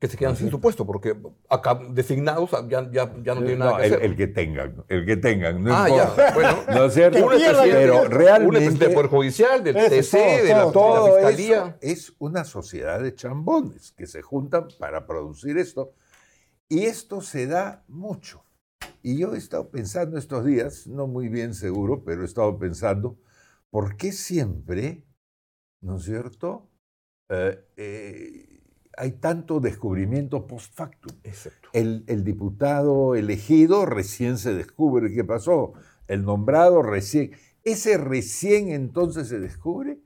Que 0.00 0.08
se 0.08 0.18
quedan 0.18 0.36
sin 0.36 0.50
su 0.50 0.60
puesto, 0.60 0.84
porque 0.84 1.16
acá 1.48 1.80
designados 1.90 2.50
ya, 2.68 2.90
ya, 2.90 3.10
ya 3.22 3.34
no 3.34 3.40
tienen 3.40 3.60
nada 3.60 3.70
No, 3.72 3.76
que 3.78 3.86
el, 3.86 3.94
hacer. 3.94 4.04
el 4.04 4.16
que 4.16 4.26
tengan, 4.26 4.84
el 4.88 5.06
que 5.06 5.16
tengan, 5.16 5.64
no 5.64 5.74
ah, 5.74 5.88
importa. 5.88 6.28
ya. 6.28 6.34
Bueno. 6.34 6.58
¿No 6.68 6.84
es 6.84 6.94
cierto? 6.94 7.26
Pero 7.30 8.04
realmente 8.08 8.84
del 8.84 8.92
Poder 8.92 9.08
Judicial, 9.08 9.64
del 9.64 9.74
TC, 9.74 10.12
de 10.42 10.48
la, 10.48 10.60
todo, 10.60 10.66
de 10.66 10.72
todo 10.72 11.20
la 11.20 11.28
Fiscalía. 11.28 11.76
eso 11.80 12.10
es 12.10 12.16
una 12.18 12.44
sociedad 12.44 13.00
de 13.00 13.14
chambones 13.14 13.92
que 13.92 14.06
se 14.06 14.20
juntan 14.20 14.68
para 14.78 15.06
producir 15.06 15.56
esto. 15.56 15.94
Y 16.68 16.84
esto 16.84 17.22
se 17.22 17.46
da 17.46 17.84
mucho. 17.88 18.43
Y 19.06 19.18
yo 19.18 19.34
he 19.34 19.38
estado 19.38 19.70
pensando 19.70 20.16
estos 20.16 20.46
días, 20.46 20.86
no 20.86 21.06
muy 21.06 21.28
bien 21.28 21.52
seguro, 21.52 22.02
pero 22.04 22.22
he 22.22 22.24
estado 22.24 22.58
pensando, 22.58 23.18
¿por 23.68 23.98
qué 23.98 24.12
siempre, 24.12 25.04
¿no 25.82 25.98
es 25.98 26.04
cierto? 26.04 26.70
Eh, 27.28 27.68
eh, 27.76 28.62
hay 28.96 29.12
tanto 29.12 29.60
descubrimiento 29.60 30.46
post 30.46 30.72
factum. 30.74 31.14
Exacto. 31.22 31.68
El, 31.74 32.04
el 32.06 32.24
diputado 32.24 33.14
elegido 33.14 33.84
recién 33.84 34.38
se 34.38 34.54
descubre 34.54 35.12
qué 35.12 35.22
pasó. 35.22 35.74
El 36.06 36.24
nombrado 36.24 36.80
recién. 36.80 37.32
Ese 37.62 37.98
recién 37.98 38.70
entonces 38.70 39.28
se 39.28 39.38
descubre 39.38 40.00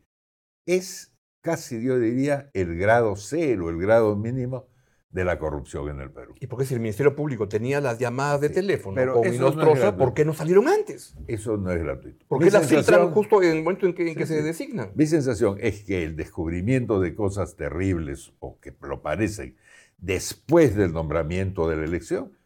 es 0.67 1.17
casi, 1.41 1.81
yo 1.81 2.01
diría, 2.01 2.51
el 2.53 2.77
grado 2.77 3.15
cero, 3.15 3.71
el 3.71 3.79
grado 3.79 4.17
mínimo 4.17 4.67
de 5.11 5.25
la 5.25 5.39
corrupción 5.39 5.89
en 5.89 6.01
el 6.01 6.11
Perú. 6.11 6.35
¿Y 6.39 6.47
por 6.49 6.59
qué 6.59 6.67
si 6.67 6.75
el 6.75 6.81
Ministerio 6.81 7.17
Público 7.17 7.49
tenía 7.49 7.81
las 7.81 7.99
llamadas 7.99 8.43
de 8.43 8.49
Sí, 8.49 8.55
teléfono 8.55 8.95
pero 8.95 9.15
con 9.15 9.25
eso 9.25 9.33
Minos 9.33 9.57
no. 9.57 9.97
¿por 9.97 10.13
qué 10.13 10.25
no 10.27 10.35
salieron 10.35 10.69
antes? 10.69 11.15
Eso 11.27 11.57
no 11.57 11.71
es 11.73 11.79
gratuito. 11.83 12.27
¿Por 12.29 12.39
qué 12.41 12.51
las 12.51 12.67
filtran 12.67 12.85
sensación- 12.85 13.13
justo 13.15 13.43
en 13.43 13.57
el 13.57 13.63
momento 13.63 13.87
en 13.87 13.95
que, 13.95 14.03
en 14.03 14.09
Sí, 14.11 14.15
que 14.17 14.27
se 14.27 14.39
sí. 14.41 14.45
designan? 14.45 14.91
Mi 14.95 15.07
sensación 15.07 15.57
es 15.61 15.83
que 15.83 16.05
el 16.05 16.15
descubrimiento 16.15 17.01
de 17.01 17.15
cosas 17.15 17.57
terribles 17.57 18.33
o 18.39 18.59
que 18.61 18.75
lo 18.83 19.01
parecen 19.01 19.57
después 19.97 20.77
del 20.77 20.93
nombramiento 20.93 21.69
de 21.69 21.77
la 21.77 21.85
elección 21.85 22.37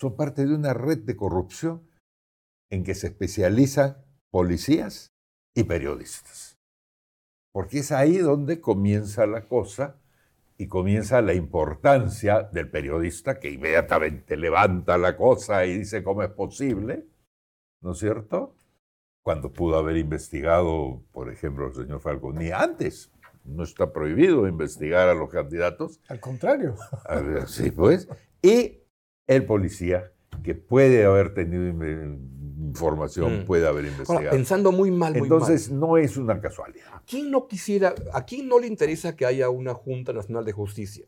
son 0.00 0.16
parte 0.16 0.46
de 0.46 0.54
una 0.54 0.72
red 0.72 0.98
de 0.98 1.14
corrupción 1.16 1.82
en 2.70 2.82
que 2.82 2.94
se 2.94 3.08
especializan 3.08 3.98
policías 4.30 5.12
y 5.54 5.64
periodistas. 5.64 6.56
Porque 7.52 7.80
es 7.80 7.92
ahí 7.92 8.16
donde 8.16 8.60
comienza 8.62 9.26
la 9.26 9.46
cosa 9.46 9.99
y 10.60 10.68
comienza 10.68 11.22
la 11.22 11.32
importancia 11.32 12.42
del 12.42 12.68
periodista 12.68 13.40
que 13.40 13.50
inmediatamente 13.50 14.36
levanta 14.36 14.98
la 14.98 15.16
cosa 15.16 15.64
y 15.64 15.78
dice 15.78 16.02
cómo 16.02 16.22
es 16.22 16.28
posible, 16.32 17.06
¿no 17.80 17.92
es 17.92 17.98
cierto? 17.98 18.54
Cuando 19.24 19.54
pudo 19.54 19.78
haber 19.78 19.96
investigado, 19.96 21.02
por 21.12 21.32
ejemplo, 21.32 21.68
el 21.68 21.72
señor 21.72 22.02
Falconi 22.02 22.50
antes. 22.50 23.10
No 23.42 23.62
está 23.62 23.90
prohibido 23.90 24.46
investigar 24.46 25.08
a 25.08 25.14
los 25.14 25.30
candidatos. 25.30 25.98
Al 26.08 26.20
contrario. 26.20 26.76
Sí, 27.46 27.70
pues. 27.70 28.06
Y 28.42 28.82
el 29.26 29.46
policía, 29.46 30.12
que 30.42 30.54
puede 30.54 31.04
haber 31.04 31.34
tenido 31.34 31.68
in- 31.68 32.30
información, 32.70 33.40
Mm. 33.40 33.44
puede 33.46 33.66
haber 33.66 33.84
Ahora, 33.86 33.90
investigado. 33.92 34.30
pensando 34.30 34.72
muy 34.72 34.90
mal, 34.90 35.12
muy 35.14 35.22
Entonces, 35.22 35.70
mal. 35.70 35.80
no 35.80 35.96
es 35.96 36.16
una 36.16 36.40
casualidad. 36.40 36.86
¿A 36.92 37.02
quién 37.04 37.30
no 37.30 37.46
quisiera, 37.48 37.94
a 38.12 38.24
quién 38.24 38.48
no 38.48 38.58
le 38.58 38.66
interesa 38.68 39.16
que 39.16 39.26
haya 39.26 39.50
una 39.50 39.74
Junta 39.74 40.12
Nacional 40.12 40.44
de 40.44 40.52
Justicia? 40.52 41.06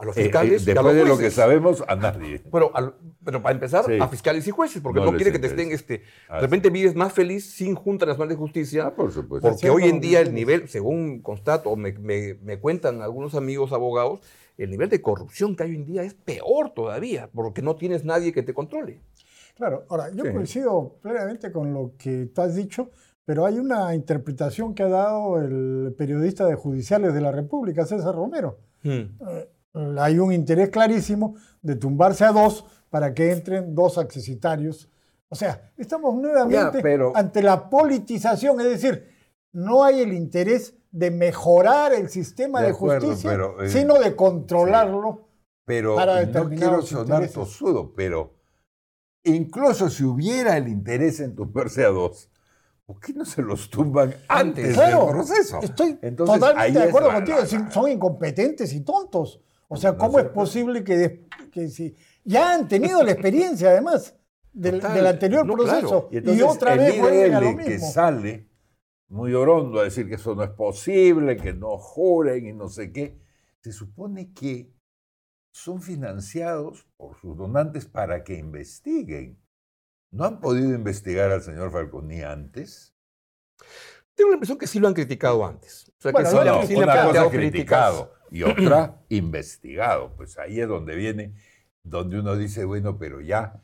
A 0.00 0.04
los 0.04 0.16
Eh, 0.16 0.20
eh, 0.20 0.22
fiscales 0.24 0.50
y 0.66 0.70
a 0.70 0.74
los 0.74 0.84
después 0.84 0.94
de 0.96 1.04
lo 1.06 1.18
que 1.18 1.30
sabemos, 1.32 1.82
a 1.88 1.96
nadie. 1.96 2.40
Pero, 2.52 2.70
para 3.42 3.50
empezar, 3.52 3.84
Sí. 3.86 3.98
a 4.00 4.06
fiscales 4.06 4.46
y 4.46 4.50
jueces, 4.52 4.80
porque 4.80 5.00
No 5.00 5.12
quiere 5.16 5.32
que 5.32 5.38
te 5.40 5.48
estén, 5.48 5.72
este, 5.72 6.02
Ah, 6.28 6.36
de 6.36 6.42
repente 6.42 6.70
vives 6.70 6.94
más 6.94 7.12
feliz 7.12 7.50
sin 7.50 7.74
Junta 7.74 8.06
Nacional 8.06 8.28
de 8.28 8.36
Justicia, 8.36 8.86
Ah, 8.86 8.94
por 8.94 9.10
supuesto. 9.10 9.48
porque 9.48 9.70
hoy 9.70 9.84
en 9.84 10.00
día 10.00 10.20
el 10.20 10.32
nivel, 10.34 10.68
según 10.68 11.20
constato, 11.22 11.74
me- 11.74 11.92
me 12.34 12.60
cuentan 12.60 13.02
algunos 13.02 13.34
amigos 13.34 13.72
abogados, 13.72 14.20
el 14.58 14.70
nivel 14.70 14.88
de 14.90 15.00
corrupción 15.00 15.56
que 15.56 15.62
hay 15.62 15.70
hoy 15.70 15.76
en 15.76 15.86
día 15.86 16.02
es 16.02 16.14
peor 16.14 16.70
todavía, 16.74 17.30
porque 17.32 17.62
no 17.62 17.76
tienes 17.76 18.04
nadie 18.04 18.32
que 18.32 18.42
te 18.42 18.52
controle. 18.52 19.00
Claro, 19.56 19.84
ahora, 19.88 20.10
yo 20.14 20.24
Sí. 20.24 20.32
coincido 20.32 20.98
plenamente 21.00 21.50
con 21.50 21.72
lo 21.72 21.92
que 21.96 22.26
tú 22.26 22.42
has 22.42 22.54
dicho, 22.54 22.90
pero 23.24 23.44
hay 23.46 23.58
una 23.58 23.94
interpretación 23.94 24.74
que 24.74 24.82
ha 24.82 24.88
dado 24.88 25.38
el 25.40 25.94
periodista 25.96 26.46
de 26.46 26.54
Judiciales 26.54 27.14
de 27.14 27.20
la 27.20 27.32
República, 27.32 27.84
César 27.86 28.14
Romero. 28.14 28.58
Eh, 28.84 29.08
hay 29.98 30.18
un 30.18 30.32
interés 30.32 30.70
clarísimo 30.70 31.34
de 31.62 31.76
tumbarse 31.76 32.24
a 32.24 32.32
dos 32.32 32.64
para 32.90 33.12
que 33.14 33.32
entren 33.32 33.74
dos 33.74 33.98
accesitarios. 33.98 34.88
O 35.28 35.34
sea, 35.34 35.72
estamos 35.76 36.14
nuevamente 36.16 36.78
Ya, 36.78 36.82
pero- 36.82 37.12
ante 37.14 37.42
la 37.42 37.68
politización, 37.68 38.60
es 38.60 38.66
decir, 38.80 39.06
no 39.52 39.84
hay 39.84 40.00
el 40.00 40.12
interés 40.14 40.74
de 40.98 41.10
mejorar 41.10 41.92
el 41.92 42.08
sistema 42.08 42.60
De 42.60 42.66
de, 42.66 42.72
acuerdo, 42.72 43.06
justicia, 43.06 43.30
pero, 43.30 43.62
eh, 43.62 43.68
sino 43.68 43.94
de 43.98 44.16
controlarlo. 44.16 45.28
Pero 45.64 45.94
para 45.96 46.24
no 46.24 46.48
quiero 46.48 46.82
sonar 46.82 47.22
intereses. 47.22 47.32
tosudo, 47.34 47.92
pero 47.94 48.34
incluso 49.24 49.90
si 49.90 50.04
hubiera 50.04 50.56
el 50.56 50.68
interés 50.68 51.20
en 51.20 51.34
tumbarse 51.36 51.84
a 51.84 51.88
dos, 51.88 52.30
¿por 52.86 52.98
qué 53.00 53.12
no 53.12 53.24
se 53.24 53.42
los 53.42 53.68
tumban 53.70 54.14
antes 54.28 54.74
Claro, 54.74 55.06
del 55.06 55.14
proceso? 55.14 55.60
Estoy 55.62 55.98
Entonces, 56.02 56.40
totalmente 56.40 56.78
de 56.80 56.84
acuerdo 56.88 57.12
contigo. 57.12 57.38
la- 57.40 57.70
son 57.70 57.90
incompetentes 57.90 58.72
y 58.72 58.80
tontos. 58.80 59.40
O 59.68 59.76
sea, 59.76 59.96
¿cómo 59.96 60.18
es 60.18 60.26
posible 60.26 60.82
que, 60.82 60.96
des- 60.96 61.18
que 61.52 61.68
si 61.68 61.94
ya 62.24 62.54
han 62.54 62.66
tenido 62.68 63.02
la 63.02 63.12
experiencia 63.12 63.68
además 63.70 64.14
del, 64.52 64.76
Total. 64.80 64.94
del 64.94 65.06
anterior 65.06 65.46
No, 65.46 65.52
proceso 65.54 66.08
claro. 66.08 66.34
Y 66.34 66.40
otra 66.42 66.72
el 66.72 66.78
vez 66.78 66.98
vuelven 67.00 67.34
a 67.34 67.40
lo 67.40 67.50
IDL 67.50 67.64
que 67.64 67.70
mismo? 67.70 67.90
sale 67.92 68.47
muy 69.08 69.34
orondo 69.34 69.80
a 69.80 69.84
decir 69.84 70.08
que 70.08 70.16
eso 70.16 70.34
no 70.34 70.42
es 70.44 70.50
posible, 70.50 71.36
que 71.36 71.52
no 71.52 71.78
juren 71.78 72.46
y 72.46 72.52
no 72.52 72.68
sé 72.68 72.92
qué, 72.92 73.18
se 73.62 73.72
supone 73.72 74.32
que 74.32 74.70
son 75.52 75.80
financiados 75.82 76.86
por 76.96 77.16
sus 77.18 77.36
donantes 77.36 77.86
para 77.86 78.22
que 78.22 78.34
investiguen. 78.34 79.38
¿No 80.10 80.24
han 80.24 80.40
podido 80.40 80.74
investigar 80.74 81.30
al 81.30 81.42
señor 81.42 81.70
Falconi 81.70 82.22
antes? 82.22 82.94
Tengo 84.14 84.30
la 84.30 84.34
impresión 84.36 84.58
que 84.58 84.66
sí 84.66 84.78
lo 84.78 84.88
han 84.88 84.94
criticado 84.94 85.44
antes. 85.46 85.90
O 85.98 86.00
sea, 86.02 86.12
Bueno, 86.12 86.28
que 86.28 86.36
sí, 86.36 86.44
le- 86.44 86.50
no, 86.50 86.62
sí 86.66 86.74
le 86.74 86.82
han 86.82 86.88
una 87.08 87.20
cosa 87.22 87.30
criticado 87.30 88.12
y 88.30 88.42
otra 88.42 89.00
investigado. 89.08 90.14
Pues 90.16 90.38
ahí 90.38 90.60
es 90.60 90.68
donde 90.68 90.94
viene, 90.96 91.34
donde 91.82 92.18
uno 92.20 92.36
dice, 92.36 92.64
bueno, 92.64 92.98
pero 92.98 93.20
ya, 93.20 93.62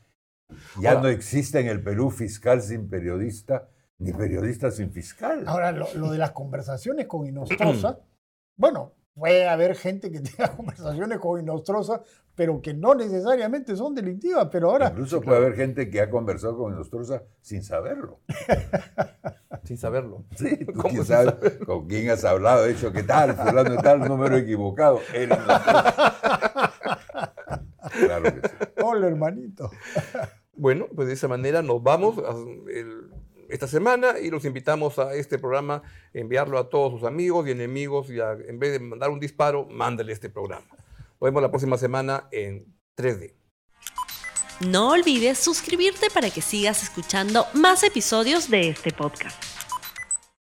ya 0.80 0.90
Ahora- 0.90 1.02
no 1.02 1.09
existe 1.09 1.61
en 1.61 1.66
el 1.68 1.83
Perú 1.83 2.11
fiscal 2.11 2.61
sin 2.62 2.88
periodista, 2.88 3.68
ni 4.04 4.12
periodista 4.12 4.70
sin 4.70 4.90
fiscal. 4.92 5.44
Ahora, 5.46 5.72
lo, 5.72 5.86
lo 5.94 6.10
de 6.10 6.18
las 6.18 6.32
conversaciones 6.32 7.06
con 7.06 7.26
Inostroza, 7.26 7.98
bueno, 8.56 8.92
puede 9.14 9.48
haber 9.48 9.74
gente 9.76 10.10
que 10.12 10.20
tenga 10.20 10.54
conversaciones 10.54 11.18
con 11.18 11.40
Inostroza, 11.40 12.02
pero 12.34 12.60
que 12.60 12.74
no 12.74 12.94
necesariamente 12.94 13.76
son 13.76 13.94
delictivas, 13.94 14.48
pero 14.50 14.70
ahora... 14.72 14.88
Incluso 14.90 15.20
puede 15.20 15.38
haber 15.38 15.54
gente 15.54 15.88
que 15.88 16.00
ha 16.00 16.10
conversado 16.10 16.58
con 16.58 16.74
Nostroza 16.74 17.22
sin 17.40 17.62
saberlo. 17.62 18.20
Sin 19.62 19.78
saberlo. 19.78 20.24
Sí, 20.36 20.58
tú 20.66 20.72
¿Cómo 20.74 20.88
quién 20.90 21.04
sabe 21.06 21.58
con 21.64 21.86
quién 21.86 22.10
has 22.10 22.22
hablado, 22.24 22.66
hecho 22.66 22.92
qué 22.92 23.02
tal, 23.02 23.34
fulano 23.34 23.70
de 23.70 23.78
tal, 23.78 24.00
número 24.00 24.36
equivocado. 24.36 25.00
Nostroza. 25.26 26.74
Claro 27.92 28.24
que 28.24 28.48
sí. 28.48 28.54
Hola, 28.82 29.06
hermanito. 29.06 29.70
Bueno, 30.54 30.86
pues 30.94 31.08
de 31.08 31.14
esa 31.14 31.28
manera 31.28 31.62
nos 31.62 31.82
vamos 31.82 32.18
a- 32.18 32.34
el- 32.70 33.10
esta 33.54 33.68
semana 33.68 34.18
y 34.20 34.30
los 34.30 34.44
invitamos 34.44 34.98
a 34.98 35.14
este 35.14 35.38
programa, 35.38 35.82
enviarlo 36.12 36.58
a 36.58 36.68
todos 36.68 36.92
sus 36.92 37.04
amigos 37.04 37.46
y 37.46 37.52
enemigos 37.52 38.10
y 38.10 38.18
en 38.18 38.58
vez 38.58 38.72
de 38.72 38.80
mandar 38.80 39.10
un 39.10 39.20
disparo, 39.20 39.64
mándale 39.66 40.12
este 40.12 40.28
programa. 40.28 40.66
Nos 40.68 41.20
vemos 41.20 41.40
la 41.40 41.50
próxima 41.50 41.78
semana 41.78 42.28
en 42.32 42.66
3D. 42.96 43.32
No 44.68 44.90
olvides 44.90 45.38
suscribirte 45.38 46.08
para 46.12 46.30
que 46.30 46.42
sigas 46.42 46.82
escuchando 46.82 47.46
más 47.54 47.84
episodios 47.84 48.50
de 48.50 48.70
este 48.70 48.90
podcast. 48.92 49.53